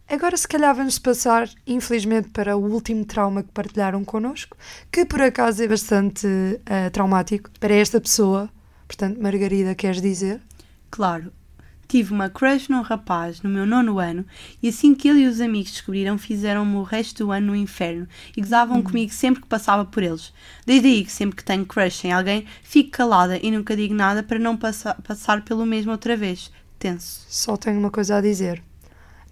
Agora, 0.09 0.37
se 0.37 0.47
calhar, 0.47 0.73
vamos 0.73 0.97
passar, 0.97 1.49
infelizmente, 1.65 2.29
para 2.29 2.55
o 2.55 2.63
último 2.63 3.03
trauma 3.03 3.43
que 3.43 3.51
partilharam 3.51 4.05
connosco, 4.05 4.55
que 4.89 5.03
por 5.03 5.21
acaso 5.21 5.61
é 5.61 5.67
bastante 5.67 6.25
ah, 6.65 6.89
traumático 6.89 7.51
para 7.59 7.73
esta 7.73 7.99
pessoa. 7.99 8.49
Portanto, 8.87 9.21
Margarida, 9.21 9.75
queres 9.75 10.01
dizer? 10.01 10.39
Claro, 10.89 11.33
tive 11.89 12.13
uma 12.13 12.29
crush 12.29 12.69
num 12.69 12.81
rapaz 12.81 13.41
no 13.41 13.49
meu 13.49 13.65
nono 13.65 13.99
ano 13.99 14.25
e 14.63 14.69
assim 14.69 14.95
que 14.95 15.09
ele 15.09 15.23
e 15.23 15.27
os 15.27 15.41
amigos 15.41 15.73
descobriram, 15.73 16.17
fizeram-me 16.17 16.77
o 16.77 16.83
resto 16.83 17.25
do 17.25 17.31
ano 17.33 17.47
no 17.47 17.55
inferno 17.55 18.07
e 18.35 18.39
gozavam 18.39 18.81
comigo 18.81 19.11
sempre 19.11 19.41
que 19.41 19.47
passava 19.47 19.83
por 19.83 20.03
eles. 20.03 20.33
Desde 20.65 20.87
aí 20.87 21.03
que 21.03 21.11
sempre 21.11 21.35
que 21.35 21.43
tenho 21.43 21.65
crush 21.65 22.05
em 22.05 22.13
alguém, 22.13 22.45
fico 22.63 22.91
calada 22.91 23.37
e 23.43 23.51
nunca 23.51 23.75
digo 23.75 23.93
nada 23.93 24.23
para 24.23 24.39
não 24.39 24.55
passa 24.55 24.95
passar 25.05 25.43
pelo 25.43 25.65
mesmo 25.65 25.91
outra 25.91 26.15
vez. 26.15 26.49
Tenso. 26.79 27.25
Só 27.27 27.57
tenho 27.57 27.77
uma 27.77 27.91
coisa 27.91 28.15
a 28.15 28.21
dizer. 28.21 28.63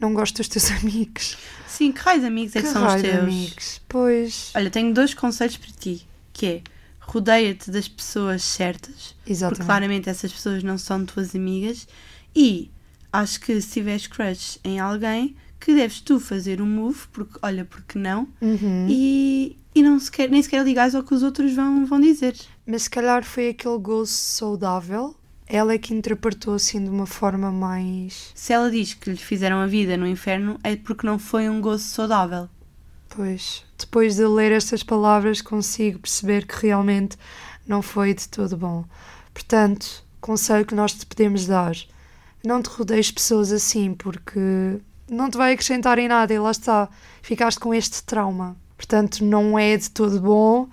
Não 0.06 0.14
gosto 0.14 0.38
dos 0.38 0.48
teus 0.48 0.70
amigos. 0.82 1.38
Sim, 1.68 1.92
que 1.92 2.00
raios 2.00 2.24
amigos 2.24 2.56
é 2.56 2.62
que, 2.62 2.68
que 2.68 2.74
são 2.74 2.86
os 2.86 3.02
teus? 3.02 3.18
amigos. 3.24 3.82
Pois. 3.90 4.52
Olha, 4.56 4.70
tenho 4.70 4.94
dois 4.94 5.14
conselhos 5.14 5.58
para 5.58 5.72
ti, 5.72 6.08
que 6.32 6.46
é 6.46 6.62
rodeia-te 7.00 7.70
das 7.72 7.88
pessoas 7.88 8.44
certas, 8.44 9.14
porque 9.18 9.32
Exatamente. 9.32 9.66
claramente 9.66 10.10
essas 10.10 10.32
pessoas 10.32 10.64
não 10.64 10.78
são 10.78 11.06
tuas 11.06 11.36
amigas, 11.36 11.88
e 12.36 12.72
acho 13.14 13.40
que 13.40 13.60
se 13.62 13.70
tiveres 13.74 14.08
crush 14.08 14.60
em 14.64 14.80
alguém, 14.80 15.36
que 15.60 15.74
deves 15.74 16.02
tu 16.02 16.20
fazer 16.20 16.62
um 16.62 16.66
move, 16.66 17.08
porque 17.12 17.38
olha, 17.42 17.64
porque 17.66 17.98
não, 18.00 18.28
Uhum. 18.42 18.88
e, 18.90 19.58
e 19.74 19.82
não 19.84 20.00
sequer, 20.00 20.30
nem 20.30 20.42
sequer 20.42 20.64
ligares 20.64 20.96
ao 20.96 21.04
que 21.04 21.14
os 21.14 21.24
outros 21.24 21.54
vão, 21.54 21.86
vão 21.86 22.00
dizer. 22.00 22.36
Mas 22.66 22.84
se 22.84 22.90
calhar 22.90 23.24
foi 23.24 23.50
aquele 23.50 23.78
gozo 23.78 24.12
saudável. 24.12 25.16
Ela 25.48 25.74
é 25.74 25.78
que 25.78 25.94
interpretou 25.94 26.56
assim 26.56 26.84
de 26.84 26.90
uma 26.90 27.06
forma 27.06 27.52
mais. 27.52 28.32
Se 28.34 28.52
ela 28.52 28.72
diz 28.72 28.94
que 28.94 29.12
lhe 29.12 29.18
fizeram 29.18 29.60
a 29.60 29.68
vida 29.68 29.96
no 29.96 30.08
inferno, 30.08 30.60
é 30.64 30.76
porque 30.76 31.06
não 31.06 31.20
foi 31.20 31.48
um 31.48 31.62
gozo 31.62 31.84
saudável. 31.84 32.50
Pois, 33.10 33.64
depois 33.78 34.16
de 34.16 34.26
ler 34.26 34.52
estas 34.52 34.84
palavras, 34.84 35.42
consigo 35.42 36.00
perceber 36.00 36.46
que 36.46 36.66
realmente 36.66 37.18
não 37.68 37.82
foi 37.82 38.14
de 38.14 38.28
todo 38.28 38.58
bom. 38.58 38.86
Portanto, 39.34 40.04
conselho 40.20 40.66
que 40.66 40.76
nós 40.76 40.94
te 40.94 41.06
podemos 41.06 41.46
dar: 41.46 41.76
não 42.44 42.62
te 42.62 42.70
rodeies 42.70 43.08
de 43.08 43.14
pessoas 43.14 43.52
assim, 43.52 43.94
porque 43.94 44.80
não 45.10 45.30
te 45.30 45.38
vai 45.38 45.54
acrescentar 45.54 46.00
em 46.00 46.08
nada 46.08 46.34
e 46.34 46.40
lá 46.40 46.52
está, 46.52 46.90
ficaste 47.22 47.60
com 47.60 47.74
este 47.74 48.04
trauma. 48.04 48.58
Portanto, 48.76 49.24
não 49.24 49.58
é 49.58 49.78
de 49.78 49.90
todo 49.90 50.20
bom. 50.20 50.68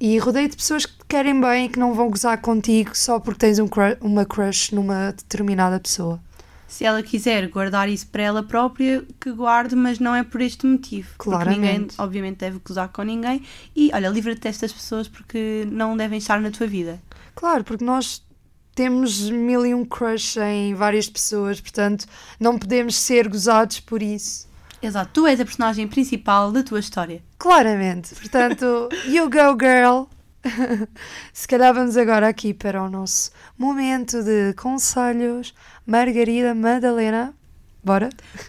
E 0.00 0.16
rodeie 0.18 0.48
de 0.48 0.56
pessoas 0.56 0.86
que 0.86 0.92
te 0.92 1.04
querem 1.08 1.40
bem 1.40 1.66
e 1.66 1.68
que 1.68 1.78
não 1.78 1.92
vão 1.94 2.08
gozar 2.10 2.40
contigo 2.40 2.90
só 2.96 3.18
porque 3.18 3.40
tens 3.40 3.58
um 3.58 3.66
cru- 3.66 3.96
uma 4.00 4.24
crush 4.24 4.72
numa 4.72 5.12
determinada 5.12 5.80
pessoa. 5.80 6.20
Se 6.68 6.84
ela 6.84 7.02
quiser 7.02 7.48
guardar 7.48 7.88
isso 7.88 8.06
para 8.08 8.22
ela 8.22 8.42
própria, 8.42 9.02
que 9.18 9.32
guarde, 9.32 9.74
mas 9.74 9.98
não 9.98 10.14
é 10.14 10.22
por 10.22 10.40
este 10.42 10.66
motivo. 10.66 11.08
Porque 11.16 11.30
ninguém, 11.30 11.60
Claramente. 11.60 11.94
obviamente, 11.98 12.36
deve 12.38 12.58
gozar 12.58 12.88
com 12.90 13.02
ninguém. 13.02 13.42
E 13.74 13.90
olha, 13.94 14.08
livra-te 14.08 14.42
destas 14.42 14.72
pessoas 14.72 15.08
porque 15.08 15.66
não 15.70 15.96
devem 15.96 16.18
estar 16.18 16.38
na 16.40 16.50
tua 16.50 16.66
vida. 16.66 17.00
Claro, 17.34 17.64
porque 17.64 17.84
nós 17.84 18.22
temos 18.74 19.30
mil 19.30 19.64
e 19.66 19.74
um 19.74 19.84
crush 19.84 20.36
em 20.36 20.74
várias 20.74 21.08
pessoas, 21.08 21.60
portanto, 21.60 22.06
não 22.38 22.58
podemos 22.58 22.94
ser 22.96 23.28
gozados 23.28 23.80
por 23.80 24.02
isso. 24.02 24.46
Exato, 24.80 25.10
tu 25.12 25.26
és 25.26 25.40
a 25.40 25.44
personagem 25.44 25.88
principal 25.88 26.52
da 26.52 26.62
tua 26.62 26.78
história. 26.78 27.22
Claramente. 27.38 28.14
Portanto, 28.14 28.88
you 29.06 29.28
go, 29.28 29.56
girl. 29.58 30.06
Se 31.32 31.48
calhar 31.48 31.74
vamos 31.74 31.96
agora 31.96 32.28
aqui 32.28 32.54
para 32.54 32.82
o 32.82 32.88
nosso 32.88 33.30
momento 33.56 34.22
de 34.22 34.54
conselhos. 34.54 35.52
Margarida 35.84 36.54
Madalena. 36.54 37.34
Bora? 37.82 38.08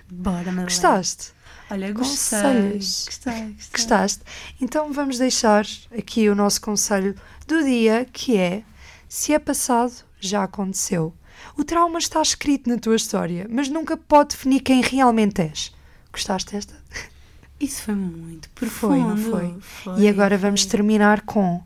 Bora, 0.09 0.37
Madalena. 0.37 0.63
Gostaste? 0.63 1.33
Olha, 1.71 1.91
gostei. 1.93 2.41
Conselhos. 2.41 3.05
Gostei, 3.05 3.33
gostei. 3.33 3.71
Gostaste? 3.71 4.23
Então 4.61 4.91
vamos 4.93 5.17
deixar 5.17 5.65
aqui 5.97 6.29
o 6.29 6.35
nosso 6.35 6.61
conselho 6.61 7.15
do 7.47 7.63
dia, 7.63 8.05
que 8.11 8.37
é: 8.37 8.63
se 9.07 9.33
é 9.33 9.39
passado, 9.39 9.93
já 10.19 10.43
aconteceu. 10.43 11.13
O 11.57 11.63
trauma 11.63 11.99
está 11.99 12.21
escrito 12.21 12.69
na 12.69 12.77
tua 12.77 12.95
história, 12.95 13.47
mas 13.49 13.69
nunca 13.69 13.95
pode 13.95 14.29
definir 14.29 14.59
quem 14.61 14.81
realmente 14.81 15.41
és. 15.41 15.71
Gostaste 16.11 16.51
desta? 16.53 16.75
Isso 17.59 17.83
foi 17.83 17.95
muito 17.95 18.49
Foi, 18.55 18.67
profundo. 18.67 19.09
não 19.09 19.17
foi? 19.17 19.55
Foi, 19.59 19.99
e 20.01 20.07
agora 20.07 20.37
vamos 20.37 20.61
foi. 20.61 20.71
terminar 20.71 21.21
com: 21.21 21.61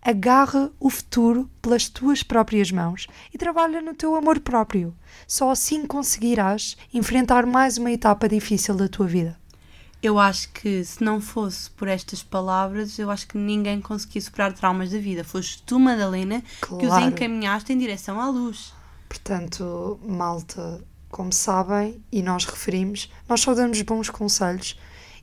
agarra 0.00 0.70
o 0.78 0.88
futuro 0.88 1.50
pelas 1.60 1.88
tuas 1.88 2.22
próprias 2.22 2.70
mãos 2.70 3.06
e 3.34 3.38
trabalha 3.38 3.80
no 3.82 3.94
teu 3.94 4.14
amor 4.14 4.40
próprio. 4.40 4.94
Só 5.26 5.50
assim 5.50 5.84
conseguirás 5.86 6.76
enfrentar 6.94 7.44
mais 7.46 7.76
uma 7.78 7.90
etapa 7.90 8.28
difícil 8.28 8.74
da 8.74 8.88
tua 8.88 9.06
vida. 9.06 9.36
Eu 10.02 10.18
acho 10.18 10.48
que 10.52 10.84
se 10.84 11.02
não 11.02 11.20
fosse 11.20 11.70
por 11.70 11.86
estas 11.86 12.24
palavras, 12.24 12.98
eu 12.98 13.08
acho 13.08 13.26
que 13.28 13.38
ninguém 13.38 13.80
conseguia 13.80 14.20
superar 14.20 14.52
traumas 14.52 14.90
da 14.90 14.98
vida. 14.98 15.22
Foste 15.22 15.62
tu, 15.62 15.78
Madalena, 15.78 16.40
que 16.60 16.74
os 16.74 16.80
Claro. 16.88 17.04
encaminhaste 17.06 17.72
em 17.72 17.78
direção 17.78 18.20
à 18.20 18.28
luz. 18.28 18.72
Portanto, 19.08 20.00
malta, 20.04 20.82
como 21.12 21.32
sabem, 21.32 22.02
e 22.10 22.22
nós 22.22 22.44
referimos, 22.44 23.08
nós 23.28 23.40
só 23.40 23.54
damos 23.54 23.80
bons 23.82 24.10
conselhos 24.10 24.76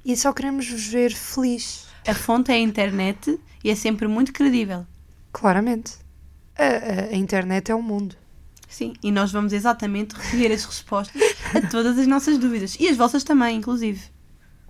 e 0.06 0.16
só 0.16 0.32
queremos 0.32 0.70
vos 0.70 0.86
ver 0.88 1.12
feliz. 1.14 1.88
A 2.08 2.14
fonte 2.14 2.52
é 2.52 2.54
a 2.56 2.60
internet 2.60 3.38
e 3.64 3.70
é 3.70 3.76
sempre 3.76 4.08
muito 4.08 4.32
credível. 4.32 4.86
Claramente. 5.34 5.94
A, 6.58 6.64
a- 6.64 7.14
a 7.14 7.16
internet 7.16 7.72
é 7.72 7.76
o 7.76 7.82
mundo. 7.82 8.16
Sim, 8.68 8.94
e 9.04 9.12
nós 9.12 9.32
vamos 9.32 9.52
exatamente 9.52 10.14
recolher 10.16 10.52
as 10.54 10.64
respostas 10.64 11.22
a 11.56 11.68
todas 11.68 11.98
as 11.98 12.06
nossas 12.08 12.38
dúvidas. 12.38 12.78
E 12.80 12.88
as 12.88 12.96
vossas 12.96 13.24
também, 13.24 13.58
inclusive. 13.58 14.00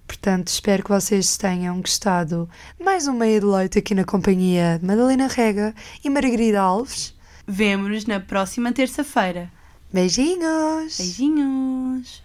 Portanto, 0.07 0.47
espero 0.47 0.83
que 0.83 0.89
vocês 0.89 1.37
tenham 1.37 1.81
gostado 1.81 2.49
de 2.79 2.83
mais 2.83 3.07
um 3.07 3.13
meia 3.13 3.39
de 3.39 3.45
leite 3.45 3.77
aqui 3.77 3.93
na 3.93 4.05
companhia 4.05 4.79
de 4.79 4.85
Madalena 4.85 5.27
Rega 5.27 5.75
e 6.03 6.09
Margarida 6.09 6.61
Alves. 6.61 7.13
Vemo-nos 7.45 8.05
na 8.05 8.19
próxima 8.19 8.71
terça-feira. 8.71 9.51
Beijinhos! 9.91 10.97
Beijinhos! 10.99 12.21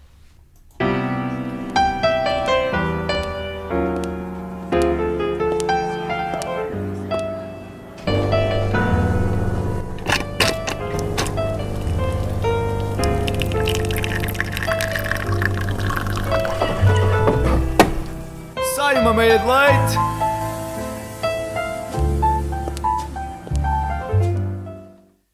Sai 18.75 18.99
uma 18.99 19.11
meia 19.11 19.39
de 19.39 19.45
leite! 19.47 20.14